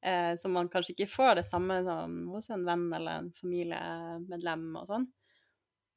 Eh, 0.01 0.37
som 0.39 0.53
man 0.55 0.69
kanskje 0.71 0.95
ikke 0.95 1.11
får 1.11 1.41
det 1.41 1.47
samme 1.49 1.81
som 1.83 2.19
hos 2.31 2.47
en 2.55 2.63
venn 2.67 2.85
eller 2.95 3.19
en 3.19 3.33
familiemedlem 3.35 4.69
og 4.79 4.87
sånn. 4.87 5.09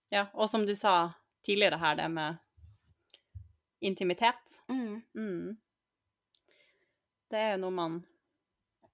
Ja, 0.09 0.25
og 0.33 0.49
som 0.49 0.65
du 0.65 0.73
sa 0.75 1.11
tidligere 1.45 1.77
her, 1.81 1.99
det 1.99 2.07
med 2.09 2.39
intimitet. 3.81 4.57
Mm. 4.69 5.01
Mm. 5.15 5.57
Det 7.29 7.39
er 7.39 7.53
jo 7.53 7.61
noe 7.63 7.75
man 7.77 8.01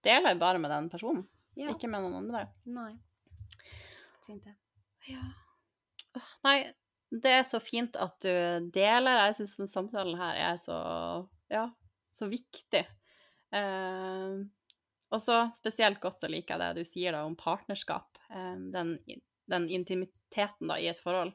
deler 0.05 0.37
bare 0.39 0.59
med 0.61 0.71
den 0.71 0.91
personen, 0.91 1.25
Ja, 1.57 1.71
ikke 1.73 1.89
med 1.89 2.03
noen 2.03 2.19
andre. 2.19 2.43
Nei. 2.69 2.91
Så 4.21 4.35
inte. 4.35 4.53
Ja. 5.07 5.23
Nei, 6.45 6.59
det 7.09 7.33
er 7.39 7.47
så 7.47 7.59
fint 7.63 7.95
at 7.97 8.19
du 8.21 8.69
deler. 8.75 9.23
Jeg 9.25 9.39
syns 9.39 9.55
den 9.57 9.71
samtalen 9.71 10.19
her 10.19 10.37
er 10.51 10.61
så, 10.61 10.77
ja, 11.51 11.65
så 12.13 12.29
viktig. 12.29 12.83
Eh, 13.55 14.37
og 15.07 15.23
så 15.23 15.37
spesielt 15.55 16.01
godt 16.03 16.19
så 16.19 16.29
liker 16.31 16.57
jeg 16.57 16.63
det 16.63 16.83
du 16.83 16.89
sier 16.89 17.15
da 17.15 17.23
om 17.27 17.37
partnerskap. 17.39 18.19
Eh, 18.31 18.55
den, 18.73 18.97
den 19.47 19.69
intimiteten 19.71 20.71
da 20.71 20.79
i 20.79 20.89
et 20.91 21.01
forhold. 21.03 21.33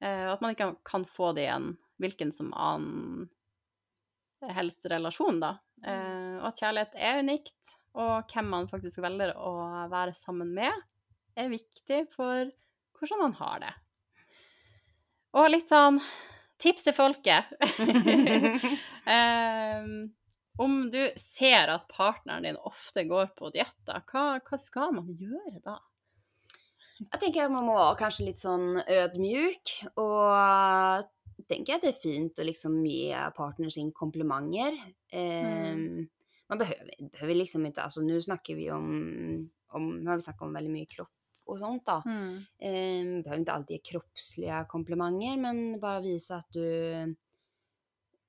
Eh, 0.00 0.26
at 0.32 0.40
man 0.44 0.54
ikke 0.54 0.72
kan 0.88 1.04
få 1.08 1.32
det 1.36 1.48
i 1.48 1.52
en 1.52 1.74
hvilken 1.98 2.30
som 2.32 2.52
annen 2.54 3.26
helst 4.54 4.86
relasjon, 4.86 5.40
da. 5.42 5.56
Eh, 5.82 6.38
og 6.38 6.48
at 6.52 6.62
kjærlighet 6.62 6.94
er 6.94 7.20
unikt, 7.24 7.74
og 7.98 8.30
hvem 8.30 8.52
man 8.52 8.70
faktisk 8.70 9.00
velger 9.02 9.34
å 9.34 9.52
være 9.90 10.14
sammen 10.14 10.52
med, 10.54 10.86
er 11.38 11.50
viktig 11.50 12.04
for 12.12 12.50
hvordan 12.98 13.22
man 13.24 13.36
har 13.40 13.62
det. 13.66 13.74
Og 15.38 15.50
litt 15.50 15.70
sånn 15.70 15.98
tips 16.62 16.86
til 16.86 16.94
folket. 16.96 17.50
eh, 19.14 19.90
om 20.58 20.80
du 20.90 21.00
ser 21.20 21.70
at 21.72 21.86
partneren 21.92 22.46
din 22.48 22.58
ofte 22.68 23.04
går 23.08 23.30
på 23.38 23.52
dietter, 23.54 24.02
hva, 24.10 24.24
hva 24.42 24.58
skal 24.60 24.96
man 24.96 25.12
gjøre 25.18 25.60
da? 25.64 25.78
Jeg 26.98 27.20
tenker 27.22 27.44
at 27.44 27.54
man 27.54 27.68
må 27.68 27.78
kanskje 27.98 28.26
litt 28.26 28.40
sånn 28.42 28.80
ødmjuk, 28.82 29.76
og 30.02 31.06
och 31.38 31.46
tenker 31.46 31.78
at 31.78 31.84
det 31.84 31.92
er 31.92 32.00
fint 32.02 32.40
å 32.40 32.46
liksom 32.46 32.80
gi 32.86 33.12
partneren 33.36 33.70
sin 33.72 33.92
komplimenter. 33.94 34.74
Eh, 35.12 35.76
Man 36.48 36.58
behøver, 36.58 36.90
behøver, 37.12 37.34
liksom 37.36 37.66
ikke 37.68 37.84
Altså 37.84 38.02
nå 38.02 38.16
snakker 38.24 38.56
vi 38.56 38.70
om, 38.72 38.86
om 39.76 39.88
Nå 40.00 40.08
har 40.10 40.16
vi 40.16 40.24
snakket 40.24 40.46
om 40.46 40.54
veldig 40.56 40.72
mye 40.72 40.88
kropp 40.88 41.14
og 41.48 41.56
sånt 41.60 41.86
då. 41.88 41.96
Eh, 42.60 43.04
behøver 43.24 43.40
ikke 43.40 43.54
alltid 43.54 43.76
gi 43.78 43.92
kroppslige 43.92 44.58
komplimenter, 44.68 45.38
men 45.40 45.78
bare 45.80 46.02
vise 46.04 46.36
at 46.36 46.48
du, 46.52 47.14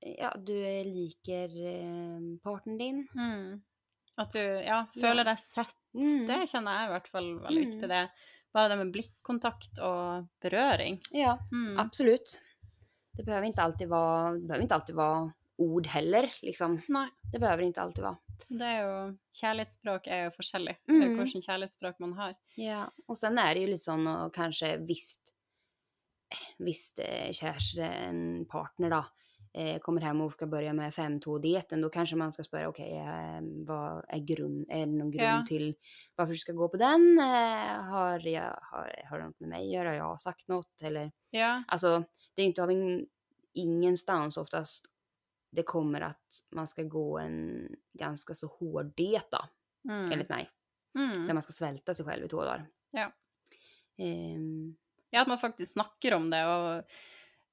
ja, 0.00 0.30
du 0.36 0.54
liker 0.86 1.52
eh, 1.66 2.20
partnern 2.42 2.78
din. 2.78 3.02
Mm. 3.14 3.62
At 4.20 4.32
du 4.32 4.40
ja, 4.42 4.82
føler 4.94 5.24
deg 5.24 5.38
sett. 5.38 5.74
Mm. 5.96 6.26
Det 6.28 6.38
kjenner 6.50 6.76
jeg 6.78 6.88
i 6.88 6.92
hvert 6.94 7.08
fall 7.10 7.28
veldig 7.46 7.64
Mm. 7.66 7.70
viktig. 7.72 7.88
Det. 7.88 8.02
Bare 8.52 8.68
det 8.68 8.78
med 8.78 8.92
blikkontakt 8.92 9.78
og 9.86 10.28
berøring. 10.42 11.00
Ja, 11.14 11.36
Mm. 11.52 11.78
absolutt. 11.78 12.40
Det 13.16 13.24
behøver 13.26 13.46
ikke 13.50 13.62
alltid 13.62 13.88
være 13.88 14.34
det 14.40 14.46
behöver 14.48 14.62
inte 14.62 14.74
alltid 14.74 14.94
vara 14.96 15.32
ord 15.58 15.86
heller 15.86 16.30
liksom. 16.42 16.82
Nei. 16.88 17.08
Det 17.32 17.40
behøver 17.40 17.68
ikke 17.68 17.82
alltid 17.82 18.02
være. 18.04 18.18
Det 18.48 18.62
er 18.66 18.78
jo, 18.82 19.18
kjærlighetsspråk 19.36 20.06
er 20.08 20.24
jo 20.24 20.30
forskjellig. 20.30 20.76
Mm. 20.88 21.00
Hvilket 21.18 21.44
kjærlighetsspråk 21.44 22.00
man 22.00 22.12
har. 22.14 22.34
Ja, 22.56 22.88
og 23.08 23.16
sen 23.16 23.38
er 23.38 23.54
det 23.54 23.60
jo 23.66 23.72
litt 23.74 23.84
sånn 23.84 24.06
å 24.08 24.30
kanskje 24.32 24.78
visst, 24.86 25.32
Hvis 26.58 26.92
eh, 26.98 27.32
en 28.08 28.46
partner 28.46 28.90
då 28.90 28.98
eh, 28.98 29.04
kommer 29.82 30.00
hem 30.00 30.20
och 30.20 30.32
ska 30.32 30.46
börja 30.46 30.72
med 30.72 30.92
5-2-dieten, 30.92 31.80
då 31.80 31.88
kanske 31.90 32.16
man 32.16 32.32
ska 32.32 32.42
spöra, 32.42 32.68
okej, 32.68 32.96
eh, 32.98 33.40
vad 33.66 34.04
är 34.08 34.18
grund, 34.18 34.66
är 34.70 34.78
det 34.86 34.92
någon 34.92 35.10
grund 35.10 35.28
Ja. 35.40 35.44
till 35.48 35.74
varför 36.16 36.32
du 36.32 36.38
ska 36.38 36.52
gå 36.52 36.68
på 36.68 36.76
den? 36.76 37.18
Eh, 37.18 37.82
har, 37.90 38.26
jag, 38.28 38.58
har, 38.62 39.02
har 39.10 39.18
det 39.18 39.24
något 39.24 39.40
med 39.40 39.48
mig 39.48 39.66
att 39.66 39.72
göra? 39.72 39.88
Har 39.88 39.96
jag 39.96 40.20
sagt 40.20 40.48
något? 40.48 40.82
Eller, 40.82 41.12
Ja. 41.30 41.62
alltså, 41.68 42.04
det 42.34 42.42
är 42.42 42.46
inte 42.46 42.62
av 42.62 42.70
in, 42.70 43.06
ingenstans 43.54 44.36
oftast 44.36 44.84
det 45.52 45.62
kommer 45.62 46.00
att 46.00 46.22
man 46.50 46.66
ska 46.66 46.82
gå 46.82 47.18
en 47.18 47.68
ganska 47.98 48.34
så 48.34 48.46
hård 48.46 48.92
diet 48.96 49.26
då, 49.30 49.38
Mm. 49.90 50.12
enligt 50.12 50.28
mig. 50.28 50.50
Mm. 50.98 51.26
Där 51.26 51.34
man 51.34 51.42
ska 51.42 51.52
svälta 51.52 51.94
sig 51.94 52.06
själv 52.06 52.24
i 52.24 52.28
två 52.28 52.44
dagar. 52.44 52.66
Ja. 52.90 53.12
Um, 53.98 54.76
ja, 55.10 55.20
at 55.22 55.28
man 55.28 55.38
faktisk 55.38 55.72
snakker 55.72 56.14
om 56.14 56.30
det 56.30 56.46
og 56.46 56.84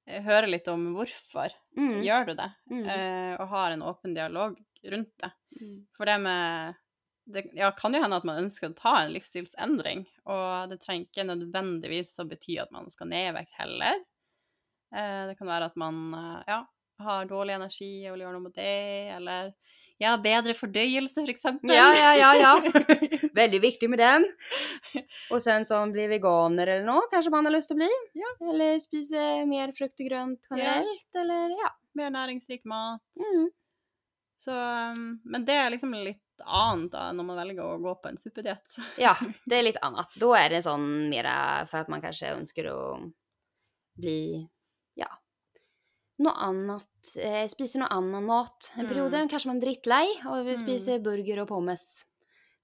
eh, 0.08 0.22
hører 0.24 0.50
litt 0.50 0.68
om 0.72 0.88
hvorfor 0.96 1.54
mm, 1.76 2.00
gjør 2.06 2.28
du 2.28 2.34
det, 2.38 2.48
mm, 2.72 2.84
eh, 2.94 3.32
og 3.38 3.52
har 3.52 3.74
en 3.74 3.86
åpen 3.86 4.16
dialog 4.16 4.58
rundt 4.88 5.14
det. 5.22 5.32
mm, 5.60 5.78
For 5.96 6.10
det 6.10 6.18
med 6.24 6.78
det 7.28 7.42
ja, 7.58 7.68
kan 7.76 7.92
jo 7.92 8.00
hende 8.00 8.16
at 8.16 8.24
man 8.24 8.40
ønsker 8.46 8.70
å 8.70 8.76
ta 8.76 8.94
en 9.02 9.12
livsstilsendring, 9.12 10.06
og 10.32 10.70
det 10.70 10.78
trenger 10.80 11.10
ikke 11.10 11.26
nødvendigvis 11.28 12.14
å 12.22 12.24
bety 12.30 12.56
at 12.62 12.72
man 12.72 12.88
skal 12.88 13.10
ned 13.10 13.26
i 13.28 13.34
vekt 13.36 13.58
heller. 13.58 14.00
Eh, 14.96 15.24
det 15.28 15.36
kan 15.36 15.50
være 15.50 15.68
at 15.68 15.76
man 15.76 16.00
ja, 16.48 16.62
har 17.04 17.28
dårlig 17.28 17.58
energi 17.58 17.92
og 18.08 18.16
vil 18.16 18.24
gjøre 18.24 18.38
noe 18.38 18.46
med 18.46 18.56
det, 18.56 18.78
eller 19.18 19.52
Ja, 19.98 20.12
bedre 20.22 20.54
fordøyelse, 20.54 21.16
for 21.18 21.32
eksempel. 21.32 21.72
Ja, 21.74 21.88
ja, 21.96 22.10
ja, 22.14 22.30
ja. 22.38 22.52
Veldig 23.40 23.60
viktig 23.64 23.88
med 23.90 23.98
den. 23.98 24.26
Og 25.34 25.42
sen 25.42 25.66
sånn 25.66 25.90
bli 25.94 26.06
veganer 26.12 26.70
eller 26.70 26.86
noe, 26.86 27.08
kanskje 27.10 27.32
man 27.34 27.48
har 27.48 27.56
lyst 27.56 27.72
til 27.72 27.78
å 27.78 27.82
bli. 27.82 27.90
Ja. 28.20 28.30
Eller 28.52 28.78
spise 28.82 29.24
mer 29.50 29.74
frukt 29.74 29.98
og 29.98 30.10
grønt 30.10 30.46
generelt, 30.52 31.08
eller 31.18 31.56
ja. 31.58 31.72
Mer 31.98 32.12
næringsrik 32.14 32.62
mat. 32.68 33.02
Mm. 33.18 33.48
Så, 34.38 34.54
um, 34.54 35.18
men 35.24 35.44
det 35.48 35.56
er 35.58 35.72
liksom 35.74 35.96
litt 35.98 36.22
annet 36.46 36.92
da, 36.92 37.08
når 37.10 37.26
man 37.26 37.40
velger 37.40 37.64
å 37.64 37.78
gå 37.82 37.94
på 37.98 38.12
en 38.12 38.20
suppediett. 38.22 38.76
Ja, 39.02 39.16
det 39.50 39.58
er 39.58 39.66
litt 39.66 39.80
annet. 39.82 40.14
Da 40.14 40.30
er 40.38 40.54
det 40.54 40.62
sånn 40.66 41.08
mer 41.10 41.26
for 41.66 41.82
at 41.82 41.90
man 41.90 42.04
kanskje 42.04 42.36
ønsker 42.36 42.70
å 42.70 42.82
bli, 43.98 44.46
ja, 44.94 45.10
noe 46.18 46.34
annet. 46.34 46.84
Eh, 47.16 47.46
spise 47.48 47.78
noe 47.78 47.88
annen 47.94 48.24
mat 48.26 48.72
en 48.76 48.84
Mm. 48.86 48.88
periode. 48.90 49.28
Kanskje 49.30 49.46
man 49.46 49.56
er 49.62 49.66
drittlei 49.66 50.06
og 50.26 50.44
vil 50.44 50.56
Mm. 50.56 50.64
spise 50.66 51.02
burger 51.02 51.40
og 51.42 51.48
pommes. 51.48 52.04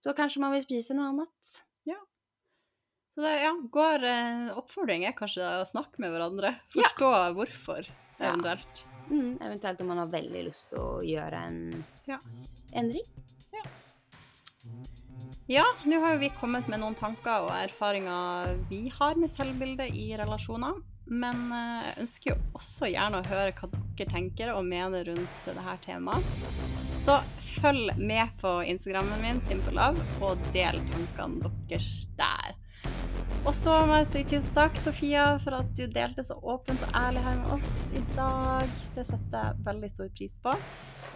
Så 0.04 0.14
kanskje 0.14 0.38
man 0.40 0.52
vil 0.52 0.62
spise 0.62 0.94
noe 0.94 1.08
annet. 1.12 1.62
Ja. 1.86 1.96
Så 3.14 3.22
det, 3.22 3.42
ja, 3.42 3.52
går, 3.54 4.02
eh, 4.04 4.54
oppfordring 4.58 5.06
er 5.06 5.12
kanskje 5.12 5.40
å 5.40 5.64
snakke 5.66 5.98
med 5.98 6.10
hverandre. 6.10 6.58
Ja. 6.74 6.82
Forstå 6.82 7.34
hvorfor, 7.36 7.88
Ja. 8.20 8.32
eventuelt. 8.32 8.84
Mm, 9.08 9.38
eventuelt 9.40 9.80
om 9.80 9.86
man 9.88 9.98
har 9.98 10.06
veldig 10.08 10.44
lyst 10.46 10.70
til 10.70 10.78
å 10.78 11.00
gjøre 11.02 11.46
en 11.46 11.84
Ja. 12.06 12.18
endring. 12.72 13.04
Ja, 15.46 15.64
nå 15.84 16.00
har 16.00 16.14
jo 16.14 16.20
vi 16.20 16.30
kommet 16.30 16.66
med 16.68 16.80
noen 16.80 16.94
tanker 16.96 17.44
og 17.44 17.50
erfaringer 17.50 18.54
vi 18.70 18.88
har 18.88 19.14
med 19.20 19.28
selvbilde 19.28 19.90
i 19.92 20.16
relasjoner. 20.16 20.78
Men 21.06 21.52
eh, 21.52 21.84
jeg 21.88 21.96
ønsker 22.04 22.32
jo 22.32 22.36
også 22.56 22.90
gjerne 22.92 23.20
å 23.20 23.28
høre 23.28 23.54
hva 23.58 23.70
dere 23.74 24.10
tenker 24.10 24.52
og 24.54 24.64
mener 24.68 25.04
rundt 25.10 25.40
dette 25.46 25.76
temaet. 25.84 26.44
Så 27.04 27.18
følg 27.60 27.92
med 28.00 28.32
på 28.40 28.56
Instagrammen 28.64 29.20
min, 29.20 29.40
Simple 29.48 29.76
Love, 29.76 30.04
og 30.24 30.40
del 30.54 30.80
tankene 30.92 31.52
deres 31.68 31.90
der. 32.16 32.54
Og 33.44 33.52
så 33.52 33.74
må 33.84 33.98
jeg 34.00 34.08
si 34.08 34.22
tusen 34.32 34.52
takk, 34.56 34.78
Sofia, 34.80 35.24
for 35.42 35.58
at 35.58 35.68
du 35.76 35.84
delte 35.92 36.24
så 36.24 36.36
åpent 36.40 36.80
og 36.86 36.96
ærlig 36.96 37.24
her 37.26 37.36
med 37.42 37.52
oss 37.58 37.72
i 37.92 38.00
dag. 38.16 38.72
Det 38.96 39.04
setter 39.04 39.36
jeg 39.36 39.66
veldig 39.66 39.90
stor 39.92 40.10
pris 40.16 40.38
på. 40.46 40.54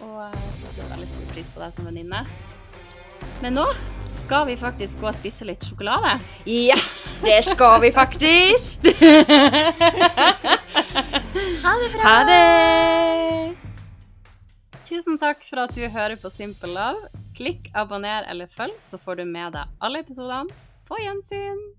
Og 0.05 0.19
jeg 0.27 0.51
setter 0.61 0.91
veldig 0.93 1.09
stor 1.09 1.31
pris 1.33 1.53
på 1.55 1.63
deg 1.63 1.73
som 1.77 1.89
venninne. 1.89 2.21
Men 3.41 3.57
nå 3.57 3.65
skal 4.19 4.45
vi 4.49 4.59
faktisk 4.61 5.01
gå 5.01 5.09
og 5.09 5.17
spise 5.17 5.47
litt 5.49 5.65
sjokolade. 5.65 6.19
Ja, 6.45 6.77
det 7.21 7.43
skal 7.45 7.81
vi 7.81 7.91
faktisk! 7.91 8.85
Ha 11.63 11.73
det 11.81 11.89
bra! 11.93 12.01
Ha 12.03 12.23
det! 12.29 13.55
Tusen 14.89 15.19
takk 15.21 15.43
for 15.45 15.61
at 15.65 15.75
du 15.75 15.83
hører 15.85 16.15
på 16.17 16.31
Simple 16.33 16.71
Love. 16.73 17.11
Klikk 17.37 17.69
abonner 17.77 18.25
eller 18.31 18.49
følg, 18.51 18.73
så 18.89 18.97
får 18.97 19.21
du 19.21 19.25
med 19.29 19.53
deg 19.55 19.69
alle 19.85 20.01
episodene. 20.03 20.49
På 20.89 20.97
gjensyn! 20.99 21.78